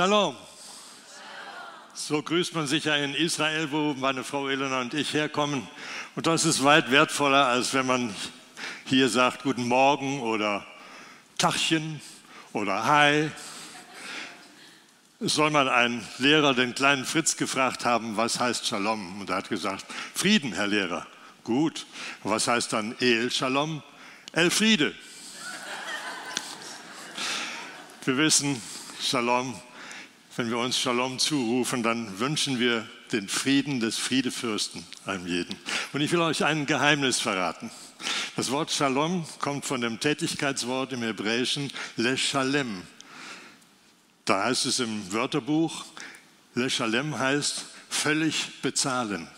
Shalom. 0.00 0.34
So 1.92 2.22
grüßt 2.22 2.54
man 2.54 2.66
sich 2.66 2.84
ja 2.84 2.96
in 2.96 3.12
Israel, 3.12 3.70
wo 3.70 3.92
meine 3.92 4.24
Frau 4.24 4.48
Elena 4.48 4.80
und 4.80 4.94
ich 4.94 5.12
herkommen. 5.12 5.68
Und 6.16 6.26
das 6.26 6.46
ist 6.46 6.64
weit 6.64 6.90
wertvoller, 6.90 7.48
als 7.48 7.74
wenn 7.74 7.84
man 7.84 8.14
hier 8.86 9.10
sagt 9.10 9.42
Guten 9.42 9.68
Morgen 9.68 10.22
oder 10.22 10.64
Tachchen 11.36 12.00
oder 12.54 12.86
Hi. 12.86 13.30
Soll 15.20 15.50
mal 15.50 15.68
ein 15.68 16.02
Lehrer 16.16 16.54
den 16.54 16.74
kleinen 16.74 17.04
Fritz 17.04 17.36
gefragt 17.36 17.84
haben, 17.84 18.16
was 18.16 18.40
heißt 18.40 18.66
Shalom? 18.66 19.20
Und 19.20 19.28
er 19.28 19.36
hat 19.36 19.50
gesagt, 19.50 19.84
Frieden, 20.14 20.54
Herr 20.54 20.68
Lehrer. 20.68 21.06
Gut. 21.44 21.84
was 22.22 22.48
heißt 22.48 22.72
dann 22.72 22.96
El 23.00 23.30
Shalom? 23.30 23.82
El 24.32 24.50
Friede. 24.50 24.94
Wir 28.06 28.16
wissen, 28.16 28.62
Shalom, 28.98 29.60
wenn 30.40 30.48
wir 30.48 30.56
uns 30.56 30.78
Shalom 30.78 31.18
zurufen, 31.18 31.82
dann 31.82 32.18
wünschen 32.18 32.58
wir 32.58 32.88
den 33.12 33.28
Frieden 33.28 33.78
des 33.78 33.98
Friedefürsten 33.98 34.82
einem 35.04 35.26
jeden. 35.26 35.54
Und 35.92 36.00
ich 36.00 36.10
will 36.12 36.22
euch 36.22 36.42
ein 36.46 36.64
Geheimnis 36.64 37.20
verraten. 37.20 37.70
Das 38.36 38.50
Wort 38.50 38.70
Shalom 38.70 39.26
kommt 39.40 39.66
von 39.66 39.82
dem 39.82 40.00
Tätigkeitswort 40.00 40.94
im 40.94 41.02
Hebräischen 41.02 41.70
Le 41.96 42.16
Shalem. 42.16 42.84
Da 44.24 44.44
heißt 44.44 44.64
es 44.64 44.80
im 44.80 45.12
Wörterbuch, 45.12 45.84
Le 46.54 46.70
Shalem 46.70 47.18
heißt 47.18 47.66
völlig 47.90 48.62
bezahlen. 48.62 49.28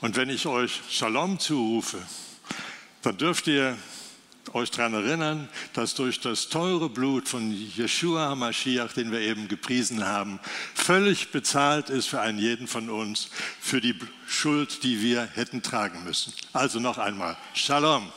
Und 0.00 0.16
wenn 0.16 0.30
ich 0.30 0.46
euch 0.46 0.80
Shalom 0.88 1.38
zurufe, 1.38 2.00
dann 3.02 3.18
dürft 3.18 3.48
ihr 3.48 3.76
euch 4.56 4.70
daran 4.70 4.94
erinnern, 4.94 5.48
dass 5.74 5.94
durch 5.94 6.18
das 6.18 6.48
teure 6.48 6.88
Blut 6.88 7.28
von 7.28 7.52
Yeshua 7.52 8.30
HaMashiach, 8.30 8.92
den 8.94 9.12
wir 9.12 9.20
eben 9.20 9.48
gepriesen 9.48 10.06
haben, 10.06 10.40
völlig 10.74 11.30
bezahlt 11.30 11.90
ist 11.90 12.08
für 12.08 12.20
einen 12.20 12.38
jeden 12.38 12.66
von 12.66 12.88
uns, 12.88 13.28
für 13.60 13.82
die 13.82 13.94
Schuld, 14.26 14.82
die 14.82 15.02
wir 15.02 15.28
hätten 15.34 15.62
tragen 15.62 16.04
müssen. 16.04 16.32
Also 16.54 16.80
noch 16.80 16.96
einmal, 16.96 17.36
Shalom. 17.52 18.10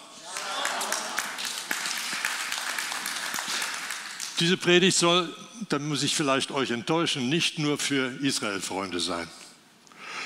Diese 4.39 4.56
Predigt 4.56 4.97
soll, 4.97 5.35
da 5.67 5.78
muss 5.78 6.03
ich 6.03 6.16
vielleicht 6.16 6.52
euch 6.52 6.72
enttäuschen, 6.72 7.28
nicht 7.28 7.59
nur 7.59 7.78
für 7.78 8.17
Israel-Freunde 8.22 9.02
sein, 9.02 9.28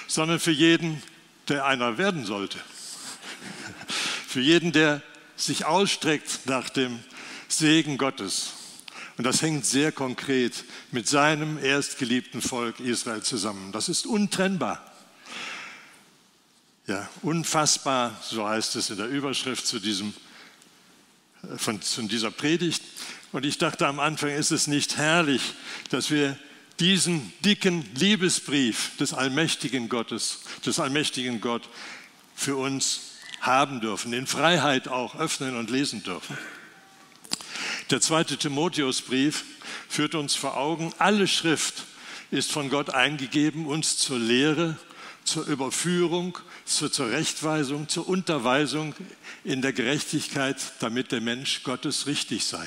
sondern 0.06 0.40
für 0.40 0.52
jeden, 0.52 1.02
der 1.48 1.66
einer 1.66 1.98
werden 1.98 2.24
sollte. 2.24 2.60
Für 4.28 4.40
jeden, 4.40 4.72
der 4.72 5.02
sich 5.36 5.66
ausstreckt 5.66 6.42
nach 6.46 6.70
dem 6.70 7.00
Segen 7.48 7.98
Gottes. 7.98 8.54
Und 9.18 9.26
das 9.26 9.42
hängt 9.42 9.66
sehr 9.66 9.92
konkret 9.92 10.64
mit 10.92 11.08
seinem 11.08 11.58
erstgeliebten 11.58 12.42
Volk 12.42 12.80
Israel 12.80 13.22
zusammen. 13.22 13.72
Das 13.72 13.90
ist 13.90 14.08
untrennbar. 14.08 14.92
Ja, 16.88 17.08
unfassbar, 17.22 18.20
so 18.22 18.48
heißt 18.48 18.76
es 18.76 18.90
in 18.90 18.98
der 18.98 19.08
Überschrift 19.08 19.66
zu, 19.66 19.80
diesem, 19.80 20.14
äh, 21.44 21.58
von, 21.58 21.82
zu 21.82 22.02
dieser 22.04 22.32
Predigt. 22.32 22.84
Und 23.32 23.46
ich 23.46 23.58
dachte 23.58 23.88
am 23.88 24.00
Anfang, 24.00 24.32
ist 24.32 24.52
es 24.52 24.68
nicht 24.68 24.98
herrlich, 24.98 25.54
dass 25.90 26.12
wir 26.12 26.38
diesen 26.80 27.32
dicken 27.46 27.86
Liebesbrief 27.96 28.98
des 28.98 29.14
allmächtigen 29.14 29.88
Gottes, 29.90 30.42
des 30.66 30.80
allmächtigen 30.80 31.40
Gott 31.40 31.70
für 32.36 32.58
uns 32.58 33.13
haben 33.44 33.82
dürfen, 33.82 34.14
in 34.14 34.26
Freiheit 34.26 34.88
auch 34.88 35.16
öffnen 35.16 35.58
und 35.58 35.70
lesen 35.70 36.02
dürfen. 36.02 36.38
Der 37.92 38.00
zweite 38.00 38.38
Timotheusbrief 38.38 39.44
führt 39.90 40.16
uns 40.16 40.34
vor 40.34 40.58
Augen, 40.58 40.94
alle 40.98 41.28
Schrift 41.28 41.84
ist 42.32 42.52
von 42.52 42.70
Gott 42.70 42.90
eingegeben, 42.90 43.68
uns 43.68 43.98
zur 43.98 44.18
Lehre, 44.18 44.78
zur 45.26 45.46
Überführung, 45.46 46.38
zur 46.66 46.92
Zurechtweisung, 46.92 47.90
zur 47.90 48.08
Unterweisung 48.08 48.96
in 49.44 49.62
der 49.62 49.74
Gerechtigkeit, 49.74 50.58
damit 50.80 51.12
der 51.12 51.22
Mensch 51.22 51.64
Gottes 51.64 52.08
richtig 52.08 52.46
sei. 52.46 52.66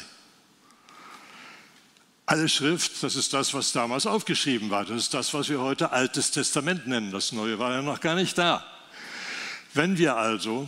Alle 2.27 2.49
Schrift, 2.49 3.03
das 3.03 3.17
ist 3.17 3.33
das, 3.33 3.55
was 3.55 3.73
damals 3.73 4.05
aufgeschrieben 4.05 4.69
war. 4.69 4.85
Das 4.85 4.97
ist 4.97 5.15
das, 5.15 5.33
was 5.33 5.49
wir 5.49 5.61
heute 5.61 5.93
Altes 5.93 6.33
Testament 6.33 6.87
nennen. 6.87 7.13
Das 7.13 7.33
Neue 7.33 7.59
war 7.59 7.73
ja 7.73 7.83
noch 7.83 8.01
gar 8.01 8.15
nicht 8.15 8.37
da. 8.37 8.76
Wenn 9.77 9.99
wir 9.99 10.17
also 10.17 10.67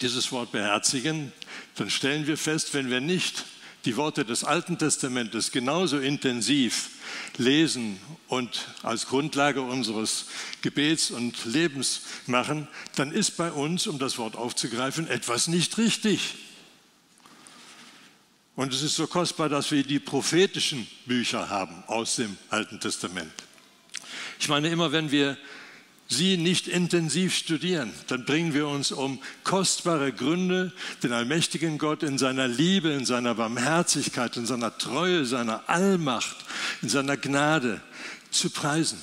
dieses 0.00 0.32
Wort 0.32 0.50
beherzigen, 0.50 1.34
dann 1.74 1.90
stellen 1.90 2.26
wir 2.26 2.38
fest, 2.38 2.72
wenn 2.72 2.88
wir 2.88 3.02
nicht 3.02 3.44
die 3.84 3.98
Worte 3.98 4.24
des 4.24 4.42
Alten 4.42 4.78
Testamentes 4.78 5.52
genauso 5.52 5.98
intensiv 5.98 6.92
lesen 7.36 8.00
und 8.28 8.68
als 8.82 9.06
Grundlage 9.06 9.60
unseres 9.60 10.28
Gebets 10.62 11.10
und 11.10 11.44
Lebens 11.44 12.00
machen, 12.26 12.68
dann 12.94 13.12
ist 13.12 13.36
bei 13.36 13.52
uns, 13.52 13.86
um 13.86 13.98
das 13.98 14.16
Wort 14.16 14.34
aufzugreifen, 14.34 15.08
etwas 15.08 15.46
nicht 15.46 15.76
richtig. 15.76 16.36
Und 18.54 18.72
es 18.72 18.80
ist 18.80 18.96
so 18.96 19.06
kostbar, 19.06 19.50
dass 19.50 19.70
wir 19.72 19.84
die 19.84 19.98
prophetischen 19.98 20.86
Bücher 21.04 21.50
haben 21.50 21.84
aus 21.86 22.16
dem 22.16 22.38
Alten 22.48 22.80
Testament. 22.80 23.34
Ich 24.40 24.48
meine, 24.48 24.68
immer 24.68 24.90
wenn 24.90 25.10
wir 25.10 25.36
sie 26.08 26.36
nicht 26.36 26.68
intensiv 26.68 27.34
studieren, 27.34 27.92
dann 28.06 28.24
bringen 28.24 28.54
wir 28.54 28.68
uns 28.68 28.92
um 28.92 29.20
kostbare 29.44 30.12
Gründe, 30.12 30.72
den 31.02 31.12
allmächtigen 31.12 31.78
Gott 31.78 32.02
in 32.02 32.18
seiner 32.18 32.46
Liebe, 32.46 32.90
in 32.90 33.04
seiner 33.04 33.34
Barmherzigkeit, 33.34 34.36
in 34.36 34.46
seiner 34.46 34.76
Treue, 34.78 35.24
seiner 35.24 35.68
Allmacht, 35.68 36.36
in 36.82 36.88
seiner 36.88 37.16
Gnade 37.16 37.80
zu 38.30 38.50
preisen. 38.50 39.00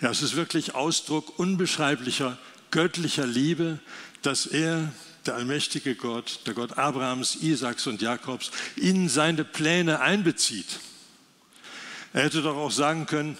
Ja, 0.00 0.10
es 0.10 0.22
ist 0.22 0.36
wirklich 0.36 0.74
Ausdruck 0.74 1.38
unbeschreiblicher 1.38 2.38
göttlicher 2.70 3.26
Liebe, 3.26 3.78
dass 4.22 4.46
er, 4.46 4.92
der 5.26 5.34
allmächtige 5.34 5.94
Gott, 5.94 6.40
der 6.46 6.54
Gott 6.54 6.78
Abrahams, 6.78 7.36
Isaaks 7.36 7.86
und 7.86 8.02
Jakobs, 8.02 8.50
in 8.76 9.08
seine 9.08 9.44
Pläne 9.44 10.00
einbezieht. 10.00 10.80
Er 12.12 12.24
hätte 12.24 12.42
doch 12.42 12.56
auch 12.56 12.70
sagen 12.70 13.06
können, 13.06 13.36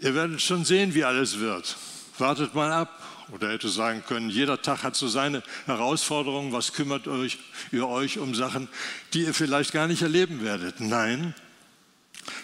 Ihr 0.00 0.14
werdet 0.14 0.40
schon 0.40 0.64
sehen, 0.64 0.94
wie 0.94 1.04
alles 1.04 1.38
wird. 1.38 1.76
Wartet 2.18 2.54
mal 2.54 2.72
ab. 2.72 3.02
Oder 3.30 3.50
hätte 3.50 3.68
sagen 3.68 4.02
können, 4.06 4.30
jeder 4.30 4.62
Tag 4.62 4.82
hat 4.82 4.96
so 4.96 5.06
seine 5.06 5.42
Herausforderungen. 5.66 6.52
Was 6.52 6.72
kümmert 6.72 7.06
euch, 7.08 7.38
ihr 7.72 7.86
euch 7.86 8.18
um 8.18 8.34
Sachen, 8.34 8.68
die 9.12 9.24
ihr 9.24 9.34
vielleicht 9.34 9.72
gar 9.72 9.86
nicht 9.86 10.00
erleben 10.00 10.42
werdet? 10.42 10.80
Nein, 10.80 11.34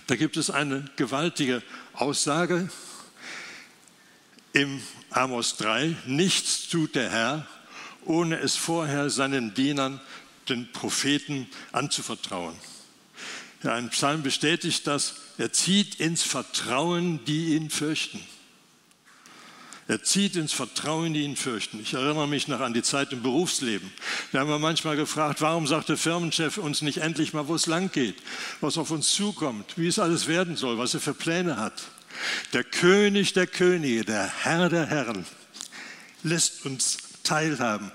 da 0.07 0.17
gibt 0.17 0.37
es 0.37 0.51
eine 0.51 0.85
gewaltige 0.97 1.63
Aussage 1.95 2.69
im 4.53 4.83
Amos 5.11 5.57
3. 5.57 5.97
Nichts 6.07 6.69
tut 6.69 6.95
der 6.95 7.11
Herr, 7.11 7.47
ohne 8.05 8.39
es 8.39 8.55
vorher 8.55 9.09
seinen 9.09 9.55
Dienern, 9.55 10.01
den 10.51 10.71
Propheten, 10.73 11.49
anzuvertrauen. 11.73 12.55
Ein 13.67 13.91
Psalm 13.91 14.23
bestätigt 14.23 14.87
das. 14.87 15.15
Er 15.39 15.53
zieht 15.53 15.97
ins 15.97 16.23
Vertrauen, 16.23 17.25
die 17.25 17.55
ihn 17.55 17.71
fürchten. 17.71 18.21
Er 19.87 20.03
zieht 20.03 20.37
ins 20.37 20.53
Vertrauen, 20.53 21.13
die 21.13 21.23
ihn 21.23 21.37
fürchten. 21.37 21.79
Ich 21.81 21.93
erinnere 21.93 22.27
mich 22.27 22.49
noch 22.49 22.61
an 22.61 22.73
die 22.73 22.83
Zeit 22.83 23.13
im 23.13 23.23
Berufsleben. 23.23 23.93
Da 24.33 24.41
haben 24.41 24.49
wir 24.49 24.59
manchmal 24.59 24.97
gefragt, 24.97 25.43
warum 25.43 25.67
sagt 25.67 25.91
der 25.91 25.99
Firmenchef 25.99 26.57
uns 26.57 26.81
nicht 26.81 26.99
endlich 26.99 27.35
mal, 27.35 27.49
wo 27.49 27.55
es 27.55 27.67
lang 27.67 27.93
geht, 27.93 28.17
was 28.61 28.79
auf 28.79 28.91
uns 28.91 29.13
zukommt, 29.13 29.77
wie 29.77 29.89
es 29.89 29.99
alles 29.99 30.27
werden 30.27 30.57
soll, 30.57 30.79
was 30.79 30.95
er 30.95 31.01
für 31.01 31.13
Pläne 31.13 31.59
hat. 31.59 31.83
Der 32.55 32.65
König 32.65 33.35
der 33.35 33.47
Könige, 33.47 34.05
der 34.05 34.27
Herr 34.45 34.71
der 34.71 34.87
Herren, 34.87 35.27
lässt 36.23 36.65
uns 36.65 36.99
teilhaben, 37.23 37.93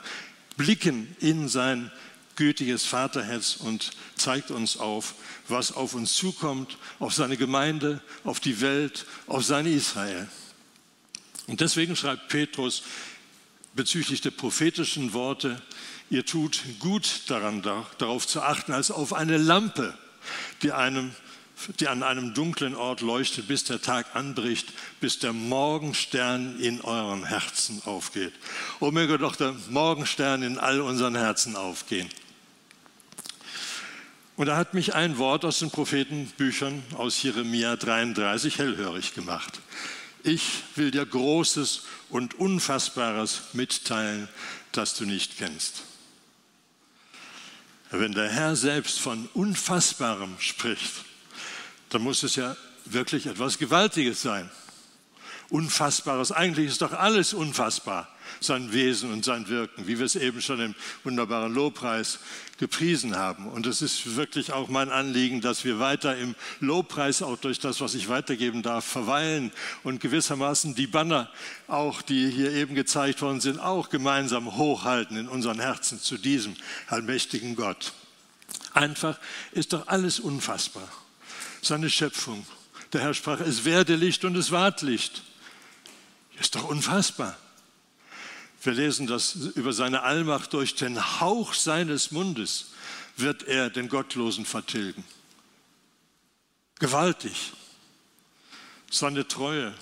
blicken 0.58 1.16
in 1.20 1.48
sein 1.48 1.92
gütiges 2.40 2.86
Vaterherz 2.86 3.58
und 3.58 3.92
zeigt 4.16 4.50
uns 4.50 4.78
auf, 4.78 5.14
was 5.50 5.74
auf 5.74 5.94
uns 5.94 6.16
zukommt, 6.16 6.78
auf 7.00 7.14
seine 7.14 7.36
Gemeinde, 7.36 8.02
auf 8.24 8.40
die 8.40 8.62
Welt, 8.62 9.06
auf 9.28 9.44
sein 9.44 9.66
Israel. 9.66 10.28
Und 11.48 11.60
deswegen 11.60 11.98
schreibt 11.98 12.30
Petrus 12.30 12.84
bezüglich 13.74 14.22
der 14.22 14.32
prophetischen 14.32 15.12
Worte, 15.12 15.62
ihr 16.10 16.26
tut 16.26 16.62
gut 16.80 17.24
daran, 17.28 17.62
darauf 17.98 18.26
zu 18.26 18.42
achten, 18.42 18.72
als 18.72 18.90
auf 18.90 19.12
eine 19.12 19.38
Lampe, 19.38 19.94
die, 20.62 20.72
einem, 20.72 21.14
die 21.82 21.90
an 21.90 22.04
einem 22.04 22.34
dunklen 22.34 22.74
Ort 22.74 23.02
leuchtet, 23.02 23.50
bis 23.50 23.66
der 23.66 23.82
Tag 23.82 24.16
anbricht, 24.16 24.70
bis 25.02 25.20
der 25.20 25.34
Morgenstern 25.34 26.58
in 26.62 26.80
euren 26.80 27.26
Herzen 27.26 27.82
aufgeht. 27.84 28.34
O 28.80 28.92
möge 28.92 29.18
doch 29.18 29.36
der 29.36 29.54
Morgenstern 29.70 30.42
in 30.42 30.58
all 30.58 30.80
unseren 30.80 31.18
Herzen 31.18 31.58
aufgehen. 31.58 32.10
Und 34.40 34.46
da 34.46 34.56
hat 34.56 34.74
mich 34.74 34.96
ein 34.96 35.18
Wort 35.18 35.44
aus 35.44 35.60
den 35.60 35.70
Prophetenbüchern 35.70 36.82
aus 36.96 37.22
Jeremia 37.22 37.76
33 37.76 38.58
hellhörig 38.58 39.14
gemacht. 39.14 39.60
Ich 40.24 40.64
will 40.76 40.92
dir 40.92 41.06
Großes 41.06 41.82
und 42.08 42.36
Unfassbares 42.36 43.42
mitteilen, 43.52 44.30
das 44.72 44.94
du 44.94 45.04
nicht 45.04 45.38
kennst. 45.40 45.84
Wenn 47.92 48.14
der 48.14 48.30
Herr 48.30 48.56
selbst 48.56 49.02
von 49.02 49.28
Unfassbarem 49.34 50.38
spricht, 50.40 51.04
dann 51.90 52.02
muss 52.02 52.24
es 52.24 52.38
ja 52.38 52.56
wirklich 52.86 53.26
etwas 53.26 53.58
Gewaltiges 53.58 54.22
sein. 54.22 54.50
Unfassbares, 55.50 56.32
eigentlich 56.32 56.68
ist 56.68 56.82
doch 56.82 56.94
alles 56.94 57.34
unfassbar, 57.34 58.08
sein 58.40 58.74
Wesen 58.74 59.12
und 59.12 59.26
sein 59.26 59.48
Wirken, 59.48 59.88
wie 59.88 60.00
wir 60.00 60.06
es 60.06 60.16
eben 60.16 60.42
schon 60.42 60.60
im 60.60 60.76
wunderbaren 61.04 61.54
Lobpreis 61.54 62.20
gepriesen 62.58 63.16
haben. 63.16 63.48
Und 63.48 63.66
es 63.66 63.82
ist 63.82 64.16
wirklich 64.16 64.52
auch 64.52 64.68
mein 64.68 64.90
Anliegen, 64.90 65.42
dass 65.42 65.64
wir 65.64 65.80
weiter 65.80 66.18
im 66.18 66.36
Lobpreis, 66.60 67.22
auch 67.22 67.38
durch 67.38 67.60
das, 67.60 67.82
was 67.82 67.96
ich 67.96 68.10
weitergeben 68.10 68.62
darf, 68.62 68.86
verweilen 68.86 69.52
und 69.84 70.02
gewissermaßen 70.02 70.76
die 70.76 70.88
Banner, 70.88 71.30
auch 71.68 72.02
die 72.02 72.30
hier 72.30 72.52
eben 72.52 72.76
gezeigt 72.76 73.22
worden 73.22 73.42
sind, 73.42 73.60
auch 73.60 73.90
gemeinsam 73.90 74.58
hochhalten 74.58 75.18
in 75.18 75.28
unseren 75.28 75.60
Herzen 75.60 76.00
zu 76.00 76.18
diesem 76.18 76.56
allmächtigen 76.88 77.56
Gott. 77.56 77.94
Einfach 78.74 79.20
ist 79.52 79.74
doch 79.74 79.88
alles 79.88 80.20
unfassbar. 80.20 80.88
Seine 81.62 81.90
Schöpfung. 81.90 82.46
Der 82.94 83.02
Herr 83.02 83.14
sprach, 83.14 83.40
es 83.40 83.66
werde 83.66 83.96
Licht 83.96 84.26
und 84.26 84.36
es 84.36 84.52
ward 84.52 84.82
Licht. 84.82 85.24
Ist 86.40 86.56
doch 86.56 86.70
unfassbar. 86.70 87.38
Wir 88.62 88.74
lesen 88.74 89.08
das 89.08 89.36
über 89.56 89.74
seine 89.74 90.04
Allmacht. 90.04 90.54
Durch 90.54 90.76
den 90.76 91.20
Hauch 91.20 91.54
seines 91.54 92.12
Mundes 92.12 92.72
wird 93.16 93.44
er 93.44 93.70
den 93.70 93.88
Gottlosen 93.88 94.46
vertilgen. 94.46 95.04
Gewaltig. 96.80 97.54
Seine 98.92 99.28
Treue, 99.28 99.74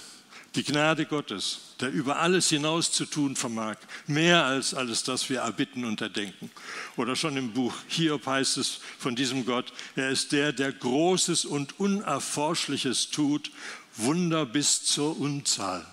die 0.56 0.64
Gnade 0.64 1.06
Gottes, 1.06 1.60
der 1.80 1.92
über 1.92 2.18
alles 2.18 2.50
hinaus 2.50 2.92
zu 2.92 3.06
tun 3.06 3.36
vermag, 3.36 3.78
mehr 4.06 4.44
als 4.44 4.74
alles 4.74 5.04
das 5.04 5.30
wir 5.30 5.42
erbitten 5.42 5.86
und 5.86 6.02
erdenken. 6.02 6.52
Oder 6.98 7.16
schon 7.16 7.38
im 7.38 7.54
Buch 7.54 7.74
Hiob 7.88 8.26
heißt 8.26 8.58
es 8.58 8.80
von 9.00 9.16
diesem 9.16 9.46
Gott, 9.46 9.72
er 9.96 10.10
ist 10.10 10.32
der, 10.34 10.52
der 10.52 10.74
Großes 10.74 11.46
und 11.46 11.80
Unerforschliches 11.80 13.12
tut, 13.12 13.52
Wunder 13.96 14.46
bis 14.46 14.84
zur 14.84 15.20
Unzahl. 15.20 15.86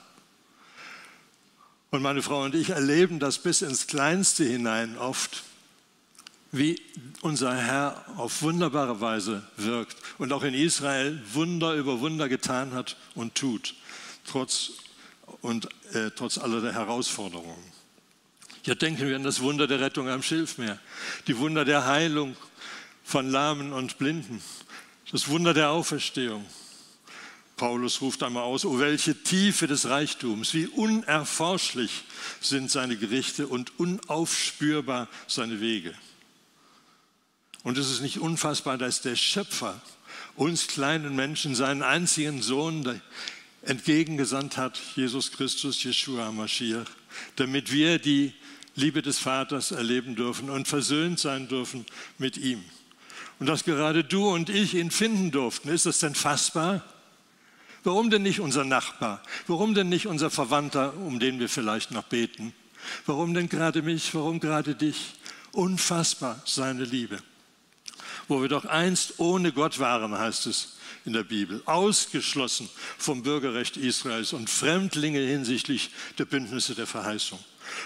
Und 1.94 2.02
meine 2.02 2.22
Frau 2.22 2.42
und 2.42 2.56
ich 2.56 2.70
erleben 2.70 3.20
das 3.20 3.38
bis 3.38 3.62
ins 3.62 3.86
Kleinste 3.86 4.42
hinein 4.42 4.98
oft, 4.98 5.44
wie 6.50 6.82
unser 7.20 7.54
Herr 7.54 8.04
auf 8.16 8.42
wunderbare 8.42 9.00
Weise 9.00 9.44
wirkt 9.56 9.96
und 10.18 10.32
auch 10.32 10.42
in 10.42 10.54
Israel 10.54 11.22
Wunder 11.34 11.74
über 11.74 12.00
Wunder 12.00 12.28
getan 12.28 12.72
hat 12.72 12.96
und 13.14 13.36
tut, 13.36 13.76
trotz, 14.26 14.72
und, 15.40 15.68
äh, 15.92 16.10
trotz 16.16 16.36
aller 16.36 16.60
der 16.60 16.72
Herausforderungen. 16.72 17.62
Hier 18.62 18.74
denken 18.74 19.06
wir 19.06 19.14
an 19.14 19.22
das 19.22 19.40
Wunder 19.40 19.68
der 19.68 19.78
Rettung 19.78 20.08
am 20.08 20.24
Schilfmeer, 20.24 20.80
die 21.28 21.38
Wunder 21.38 21.64
der 21.64 21.86
Heilung 21.86 22.34
von 23.04 23.30
Lahmen 23.30 23.72
und 23.72 23.98
Blinden, 23.98 24.42
das 25.12 25.28
Wunder 25.28 25.54
der 25.54 25.70
Auferstehung, 25.70 26.44
Paulus 27.56 28.00
ruft 28.00 28.22
einmal 28.22 28.42
aus, 28.42 28.64
oh 28.64 28.78
welche 28.80 29.22
Tiefe 29.22 29.66
des 29.66 29.88
Reichtums, 29.88 30.54
wie 30.54 30.66
unerforschlich 30.66 32.04
sind 32.40 32.70
seine 32.70 32.96
Gerichte 32.96 33.46
und 33.46 33.78
unaufspürbar 33.78 35.08
seine 35.28 35.60
Wege. 35.60 35.94
Und 37.62 37.78
es 37.78 37.90
ist 37.90 38.02
nicht 38.02 38.18
unfassbar, 38.18 38.76
dass 38.76 39.00
der 39.00 39.16
Schöpfer 39.16 39.80
uns 40.36 40.66
kleinen 40.66 41.14
Menschen 41.14 41.54
seinen 41.54 41.82
einzigen 41.82 42.42
Sohn 42.42 43.00
entgegengesandt 43.62 44.56
hat, 44.56 44.80
Jesus 44.96 45.32
Christus, 45.32 45.82
Jeshua 45.82 46.32
Mashiach, 46.32 46.90
damit 47.36 47.72
wir 47.72 47.98
die 47.98 48.34
Liebe 48.74 49.00
des 49.00 49.18
Vaters 49.18 49.70
erleben 49.70 50.16
dürfen 50.16 50.50
und 50.50 50.66
versöhnt 50.66 51.20
sein 51.20 51.46
dürfen 51.48 51.86
mit 52.18 52.36
ihm. 52.36 52.62
Und 53.38 53.46
dass 53.46 53.64
gerade 53.64 54.04
du 54.04 54.28
und 54.28 54.50
ich 54.50 54.74
ihn 54.74 54.90
finden 54.90 55.30
durften, 55.30 55.68
ist 55.68 55.86
das 55.86 56.00
denn 56.00 56.14
fassbar? 56.14 56.84
Warum 57.84 58.10
denn 58.10 58.22
nicht 58.22 58.40
unser 58.40 58.64
Nachbar? 58.64 59.22
Warum 59.46 59.74
denn 59.74 59.90
nicht 59.90 60.06
unser 60.06 60.30
Verwandter, 60.30 60.96
um 60.96 61.20
den 61.20 61.38
wir 61.38 61.50
vielleicht 61.50 61.90
noch 61.90 62.04
beten? 62.04 62.54
Warum 63.06 63.34
denn 63.34 63.48
gerade 63.48 63.82
mich? 63.82 64.14
Warum 64.14 64.40
gerade 64.40 64.74
dich? 64.74 65.14
Unfassbar 65.52 66.40
seine 66.46 66.84
Liebe. 66.84 67.18
Wo 68.26 68.40
wir 68.40 68.48
doch 68.48 68.64
einst 68.64 69.18
ohne 69.18 69.52
Gott 69.52 69.78
waren, 69.78 70.18
heißt 70.18 70.46
es 70.46 70.76
in 71.04 71.12
der 71.12 71.24
Bibel, 71.24 71.62
ausgeschlossen 71.66 72.70
vom 72.96 73.22
Bürgerrecht 73.22 73.76
Israels 73.76 74.32
und 74.32 74.48
Fremdlinge 74.48 75.20
hinsichtlich 75.20 75.90
der 76.18 76.24
Bündnisse 76.24 76.74
der 76.74 76.86
Verheißung. 76.86 77.38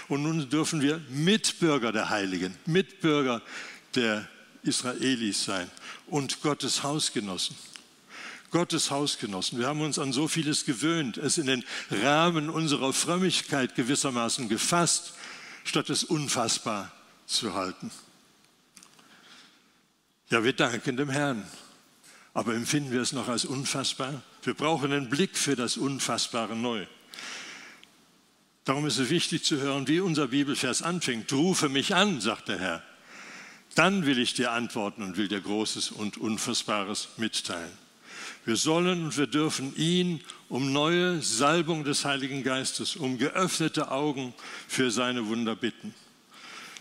Und 0.07 0.23
nun 0.23 0.49
dürfen 0.49 0.81
wir 0.81 1.01
Mitbürger 1.09 1.91
der 1.91 2.09
Heiligen, 2.09 2.55
Mitbürger 2.65 3.41
der 3.95 4.27
Israelis 4.63 5.43
sein 5.43 5.69
und 6.07 6.41
Gottes 6.41 6.83
Hausgenossen. 6.83 7.55
Gottes 8.51 8.91
Hausgenossen. 8.91 9.59
Wir 9.59 9.67
haben 9.67 9.81
uns 9.81 9.99
an 9.99 10.13
so 10.13 10.27
vieles 10.27 10.65
gewöhnt, 10.65 11.17
es 11.17 11.37
in 11.37 11.45
den 11.45 11.63
Rahmen 11.89 12.49
unserer 12.49 12.93
Frömmigkeit 12.93 13.75
gewissermaßen 13.75 14.49
gefasst, 14.49 15.13
statt 15.63 15.89
es 15.89 16.03
unfassbar 16.03 16.91
zu 17.25 17.53
halten. 17.53 17.91
Ja, 20.29 20.43
wir 20.43 20.53
danken 20.53 20.97
dem 20.97 21.09
Herrn, 21.09 21.43
aber 22.33 22.53
empfinden 22.53 22.91
wir 22.91 23.01
es 23.01 23.13
noch 23.13 23.27
als 23.27 23.45
unfassbar? 23.45 24.21
Wir 24.43 24.53
brauchen 24.53 24.91
einen 24.91 25.09
Blick 25.09 25.37
für 25.37 25.55
das 25.55 25.77
Unfassbare 25.77 26.55
neu. 26.55 26.85
Darum 28.63 28.85
ist 28.85 28.99
es 28.99 29.09
wichtig 29.09 29.43
zu 29.43 29.57
hören, 29.57 29.87
wie 29.87 29.99
unser 29.99 30.27
Bibelvers 30.27 30.83
anfängt. 30.83 31.33
Rufe 31.33 31.69
mich 31.69 31.95
an, 31.95 32.21
sagt 32.21 32.49
der 32.49 32.59
Herr. 32.59 32.83
Dann 33.75 34.05
will 34.05 34.19
ich 34.19 34.33
dir 34.33 34.51
antworten 34.51 35.01
und 35.01 35.17
will 35.17 35.27
dir 35.27 35.41
Großes 35.41 35.91
und 35.91 36.17
Unfassbares 36.17 37.09
mitteilen. 37.17 37.88
Wir 38.45 38.55
sollen 38.55 39.05
und 39.05 39.17
wir 39.17 39.27
dürfen 39.27 39.75
ihn 39.75 40.21
um 40.49 40.73
neue 40.73 41.21
Salbung 41.21 41.83
des 41.83 42.05
Heiligen 42.05 42.43
Geistes, 42.43 42.95
um 42.95 43.17
geöffnete 43.17 43.91
Augen 43.91 44.33
für 44.67 44.91
seine 44.91 45.27
Wunder 45.27 45.55
bitten. 45.55 45.93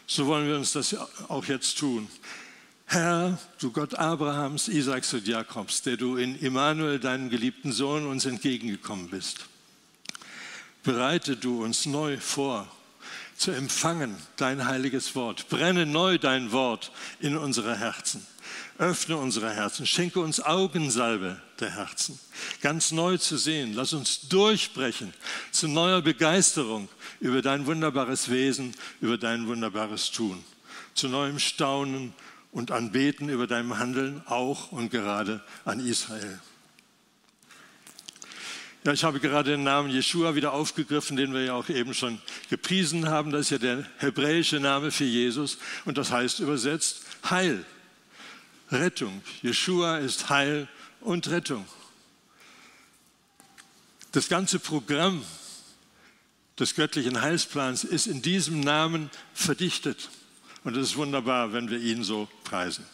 So 0.06 0.26
wollen 0.26 0.48
wir 0.48 0.56
uns 0.56 0.72
das 0.72 0.96
auch 1.28 1.44
jetzt 1.44 1.78
tun. 1.78 2.08
Herr, 2.86 3.38
du 3.60 3.70
Gott 3.70 3.94
Abrahams, 3.96 4.68
Isaaks 4.68 5.12
und 5.12 5.28
Jakobs, 5.28 5.82
der 5.82 5.98
du 5.98 6.16
in 6.16 6.38
Immanuel, 6.40 6.98
deinem 6.98 7.28
geliebten 7.28 7.70
Sohn, 7.70 8.06
uns 8.06 8.24
entgegengekommen 8.24 9.10
bist, 9.10 9.44
bereite 10.82 11.36
du 11.36 11.62
uns 11.62 11.84
neu 11.84 12.16
vor, 12.16 12.66
zu 13.36 13.50
empfangen 13.50 14.16
dein 14.36 14.66
heiliges 14.66 15.14
Wort. 15.14 15.50
Brenne 15.50 15.84
neu 15.84 16.16
dein 16.16 16.50
Wort 16.50 16.90
in 17.20 17.36
unsere 17.36 17.76
Herzen. 17.76 18.26
Öffne 18.78 19.16
unsere 19.16 19.52
Herzen, 19.52 19.86
schenke 19.86 20.20
uns 20.20 20.40
Augensalbe 20.40 21.42
der 21.58 21.74
Herzen, 21.74 22.18
ganz 22.60 22.92
neu 22.92 23.18
zu 23.18 23.36
sehen. 23.36 23.74
Lass 23.74 23.92
uns 23.92 24.28
durchbrechen 24.28 25.12
zu 25.50 25.66
neuer 25.66 26.00
Begeisterung 26.00 26.88
über 27.18 27.42
dein 27.42 27.66
wunderbares 27.66 28.30
Wesen, 28.30 28.74
über 29.00 29.18
dein 29.18 29.48
wunderbares 29.48 30.12
Tun, 30.12 30.44
zu 30.94 31.08
neuem 31.08 31.40
Staunen 31.40 32.14
und 32.52 32.70
Anbeten 32.70 33.28
über 33.28 33.48
deinem 33.48 33.78
Handeln, 33.78 34.22
auch 34.26 34.70
und 34.70 34.90
gerade 34.90 35.42
an 35.64 35.80
Israel. 35.80 36.40
Ja, 38.84 38.92
ich 38.92 39.02
habe 39.02 39.18
gerade 39.18 39.50
den 39.50 39.64
Namen 39.64 39.90
Jeshua 39.90 40.36
wieder 40.36 40.52
aufgegriffen, 40.52 41.16
den 41.16 41.34
wir 41.34 41.42
ja 41.42 41.54
auch 41.54 41.68
eben 41.68 41.94
schon 41.94 42.22
gepriesen 42.48 43.08
haben. 43.08 43.32
Das 43.32 43.42
ist 43.42 43.50
ja 43.50 43.58
der 43.58 43.84
hebräische 43.98 44.60
Name 44.60 44.92
für 44.92 45.04
Jesus 45.04 45.58
und 45.84 45.98
das 45.98 46.12
heißt 46.12 46.38
übersetzt 46.38 47.02
Heil. 47.28 47.64
Rettung. 48.70 49.22
Jeshua 49.42 49.98
ist 49.98 50.28
Heil 50.28 50.68
und 51.00 51.28
Rettung. 51.28 51.66
Das 54.12 54.28
ganze 54.28 54.58
Programm 54.58 55.24
des 56.58 56.74
göttlichen 56.74 57.20
Heilsplans 57.20 57.84
ist 57.84 58.06
in 58.06 58.22
diesem 58.22 58.60
Namen 58.60 59.10
verdichtet. 59.32 60.10
Und 60.64 60.76
es 60.76 60.90
ist 60.90 60.96
wunderbar, 60.96 61.52
wenn 61.52 61.70
wir 61.70 61.78
ihn 61.78 62.02
so 62.02 62.28
preisen. 62.44 62.84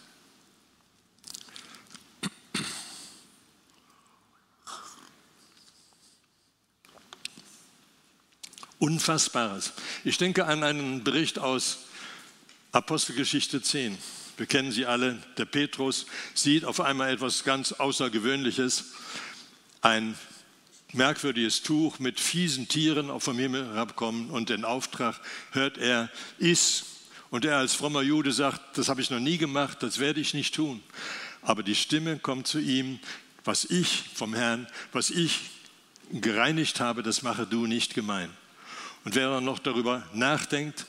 Unfassbares. 8.78 9.72
Ich 10.04 10.18
denke 10.18 10.44
an 10.44 10.62
einen 10.62 11.04
Bericht 11.04 11.38
aus 11.38 11.78
Apostelgeschichte 12.72 13.62
10. 13.62 13.96
Wir 14.36 14.46
kennen 14.46 14.72
sie 14.72 14.86
alle. 14.86 15.18
Der 15.38 15.44
Petrus 15.44 16.06
sieht 16.34 16.64
auf 16.64 16.80
einmal 16.80 17.12
etwas 17.12 17.44
ganz 17.44 17.72
Außergewöhnliches. 17.72 18.92
Ein 19.80 20.16
merkwürdiges 20.92 21.62
Tuch 21.62 21.98
mit 22.00 22.18
fiesen 22.18 22.66
Tieren 22.66 23.10
auf 23.10 23.24
vom 23.24 23.38
Himmel 23.38 23.66
herabkommen 23.66 24.30
und 24.30 24.48
den 24.48 24.64
Auftrag 24.64 25.20
hört 25.52 25.78
er, 25.78 26.10
iss. 26.38 26.86
Und 27.30 27.44
er 27.44 27.58
als 27.58 27.74
frommer 27.74 28.02
Jude 28.02 28.32
sagt, 28.32 28.78
das 28.78 28.88
habe 28.88 29.00
ich 29.00 29.10
noch 29.10 29.20
nie 29.20 29.38
gemacht, 29.38 29.82
das 29.82 29.98
werde 29.98 30.20
ich 30.20 30.34
nicht 30.34 30.54
tun. 30.54 30.82
Aber 31.42 31.62
die 31.62 31.74
Stimme 31.74 32.18
kommt 32.18 32.46
zu 32.46 32.58
ihm, 32.58 32.98
was 33.44 33.64
ich 33.64 34.04
vom 34.14 34.34
Herrn, 34.34 34.66
was 34.92 35.10
ich 35.10 35.50
gereinigt 36.12 36.80
habe, 36.80 37.02
das 37.02 37.22
mache 37.22 37.46
du 37.46 37.66
nicht 37.66 37.94
gemein. 37.94 38.30
Und 39.04 39.14
wer 39.14 39.40
noch 39.40 39.58
darüber 39.58 40.08
nachdenkt, 40.12 40.86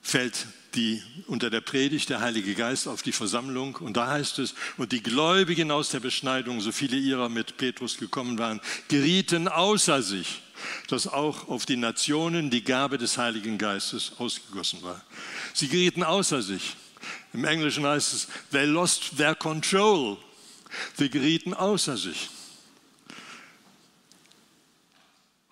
fällt 0.00 0.46
die, 0.74 1.02
unter 1.26 1.50
der 1.50 1.60
Predigt 1.60 2.10
der 2.10 2.20
Heilige 2.20 2.54
Geist 2.54 2.88
auf 2.88 3.02
die 3.02 3.12
Versammlung. 3.12 3.76
Und 3.76 3.96
da 3.96 4.08
heißt 4.08 4.38
es, 4.38 4.54
und 4.76 4.92
die 4.92 5.02
Gläubigen 5.02 5.70
aus 5.70 5.90
der 5.90 6.00
Beschneidung, 6.00 6.60
so 6.60 6.72
viele 6.72 6.96
ihrer 6.96 7.28
mit 7.28 7.56
Petrus 7.56 7.98
gekommen 7.98 8.38
waren, 8.38 8.60
gerieten 8.88 9.48
außer 9.48 10.02
sich, 10.02 10.42
dass 10.88 11.06
auch 11.06 11.48
auf 11.48 11.66
die 11.66 11.76
Nationen 11.76 12.50
die 12.50 12.64
Gabe 12.64 12.98
des 12.98 13.18
Heiligen 13.18 13.58
Geistes 13.58 14.12
ausgegossen 14.18 14.82
war. 14.82 15.02
Sie 15.54 15.68
gerieten 15.68 16.02
außer 16.02 16.42
sich. 16.42 16.76
Im 17.32 17.44
Englischen 17.44 17.86
heißt 17.86 18.14
es, 18.14 18.28
they 18.50 18.64
lost 18.64 19.16
their 19.16 19.34
control. 19.34 20.16
Sie 20.96 21.08
gerieten 21.08 21.54
außer 21.54 21.96
sich. 21.96 22.28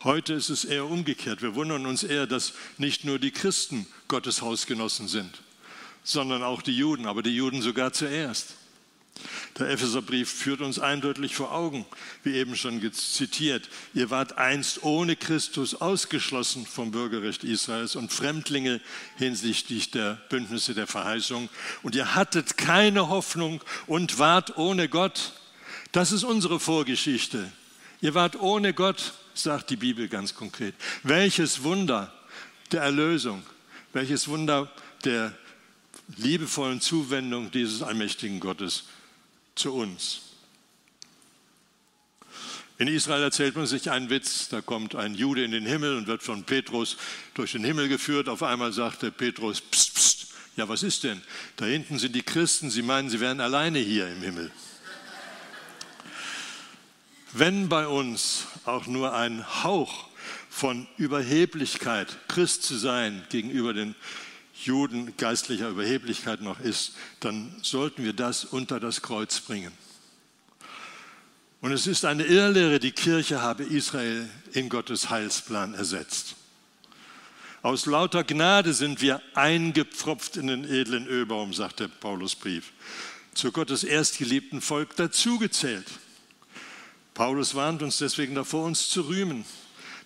Heute 0.06 0.34
ist 0.34 0.50
es 0.50 0.64
eher 0.64 0.84
umgekehrt. 0.84 1.42
Wir 1.42 1.56
wundern 1.56 1.84
uns 1.84 2.04
eher, 2.04 2.28
dass 2.28 2.52
nicht 2.78 3.04
nur 3.04 3.18
die 3.18 3.32
Christen 3.32 3.88
Gottes 4.06 4.40
Hausgenossen 4.40 5.08
sind, 5.08 5.42
sondern 6.04 6.44
auch 6.44 6.62
die 6.62 6.76
Juden, 6.76 7.06
aber 7.06 7.24
die 7.24 7.34
Juden 7.34 7.60
sogar 7.60 7.92
zuerst. 7.92 8.54
Der 9.58 9.68
Epheserbrief 9.68 10.30
führt 10.30 10.60
uns 10.60 10.78
eindeutig 10.78 11.34
vor 11.34 11.50
Augen, 11.50 11.84
wie 12.22 12.34
eben 12.34 12.54
schon 12.54 12.80
zitiert. 12.92 13.68
Ihr 13.94 14.08
wart 14.08 14.38
einst 14.38 14.84
ohne 14.84 15.16
Christus 15.16 15.74
ausgeschlossen 15.74 16.66
vom 16.66 16.92
Bürgerrecht 16.92 17.42
Israels 17.42 17.96
und 17.96 18.12
Fremdlinge 18.12 18.80
hinsichtlich 19.16 19.90
der 19.90 20.22
Bündnisse 20.28 20.74
der 20.74 20.86
Verheißung. 20.86 21.48
Und 21.82 21.96
ihr 21.96 22.14
hattet 22.14 22.56
keine 22.56 23.08
Hoffnung 23.08 23.60
und 23.88 24.20
wart 24.20 24.56
ohne 24.56 24.88
Gott. 24.88 25.32
Das 25.90 26.12
ist 26.12 26.22
unsere 26.22 26.60
Vorgeschichte. 26.60 27.50
Ihr 28.00 28.14
wart 28.14 28.38
ohne 28.38 28.72
Gott 28.72 29.12
sagt 29.38 29.70
die 29.70 29.76
Bibel 29.76 30.08
ganz 30.08 30.34
konkret. 30.34 30.74
Welches 31.02 31.62
Wunder 31.62 32.12
der 32.72 32.82
Erlösung, 32.82 33.42
welches 33.92 34.28
Wunder 34.28 34.70
der 35.04 35.36
liebevollen 36.16 36.80
Zuwendung 36.80 37.50
dieses 37.50 37.82
allmächtigen 37.82 38.40
Gottes 38.40 38.84
zu 39.54 39.74
uns. 39.74 40.22
In 42.78 42.88
Israel 42.88 43.22
erzählt 43.22 43.56
man 43.56 43.66
sich 43.66 43.90
einen 43.90 44.10
Witz, 44.10 44.48
da 44.48 44.60
kommt 44.60 44.94
ein 44.94 45.14
Jude 45.14 45.42
in 45.42 45.50
den 45.50 45.64
Himmel 45.64 45.96
und 45.96 46.06
wird 46.06 46.22
von 46.22 46.44
Petrus 46.44 46.98
durch 47.32 47.52
den 47.52 47.64
Himmel 47.64 47.88
geführt. 47.88 48.28
Auf 48.28 48.42
einmal 48.42 48.72
sagte 48.72 49.10
Petrus, 49.10 49.62
pst, 49.62 49.94
pst, 49.94 50.26
ja 50.56 50.68
was 50.68 50.82
ist 50.82 51.04
denn? 51.04 51.22
Da 51.56 51.64
hinten 51.64 51.98
sind 51.98 52.14
die 52.14 52.22
Christen, 52.22 52.70
sie 52.70 52.82
meinen, 52.82 53.08
sie 53.08 53.20
wären 53.20 53.40
alleine 53.40 53.78
hier 53.78 54.08
im 54.08 54.20
Himmel. 54.20 54.52
Wenn 57.32 57.68
bei 57.68 57.86
uns 57.86 58.46
auch 58.68 58.86
nur 58.86 59.14
ein 59.14 59.64
Hauch 59.64 60.08
von 60.48 60.86
Überheblichkeit, 60.96 62.16
Christ 62.28 62.62
zu 62.62 62.76
sein 62.76 63.22
gegenüber 63.28 63.74
den 63.74 63.94
Juden 64.54 65.16
geistlicher 65.16 65.68
Überheblichkeit 65.68 66.40
noch 66.40 66.60
ist, 66.60 66.96
dann 67.20 67.54
sollten 67.62 68.04
wir 68.04 68.12
das 68.12 68.44
unter 68.44 68.80
das 68.80 69.02
Kreuz 69.02 69.40
bringen. 69.40 69.72
Und 71.60 71.72
es 71.72 71.86
ist 71.86 72.04
eine 72.04 72.24
Irrlehre, 72.24 72.78
die 72.78 72.92
Kirche 72.92 73.42
habe 73.42 73.64
Israel 73.64 74.28
in 74.52 74.68
Gottes 74.68 75.10
Heilsplan 75.10 75.74
ersetzt. 75.74 76.36
Aus 77.62 77.86
lauter 77.86 78.22
Gnade 78.22 78.72
sind 78.72 79.00
wir 79.00 79.20
eingepfropft 79.34 80.36
in 80.36 80.46
den 80.46 80.64
edlen 80.64 81.06
Ölbaum, 81.06 81.52
sagt 81.52 81.80
der 81.80 81.88
Paulusbrief, 81.88 82.72
zu 83.34 83.50
Gottes 83.50 83.82
erstgeliebten 83.84 84.60
Volk 84.60 84.94
dazugezählt. 84.96 85.86
Paulus 87.16 87.54
warnt 87.54 87.82
uns 87.82 87.96
deswegen 87.96 88.34
davor, 88.34 88.66
uns 88.66 88.90
zu 88.90 89.00
rühmen. 89.00 89.46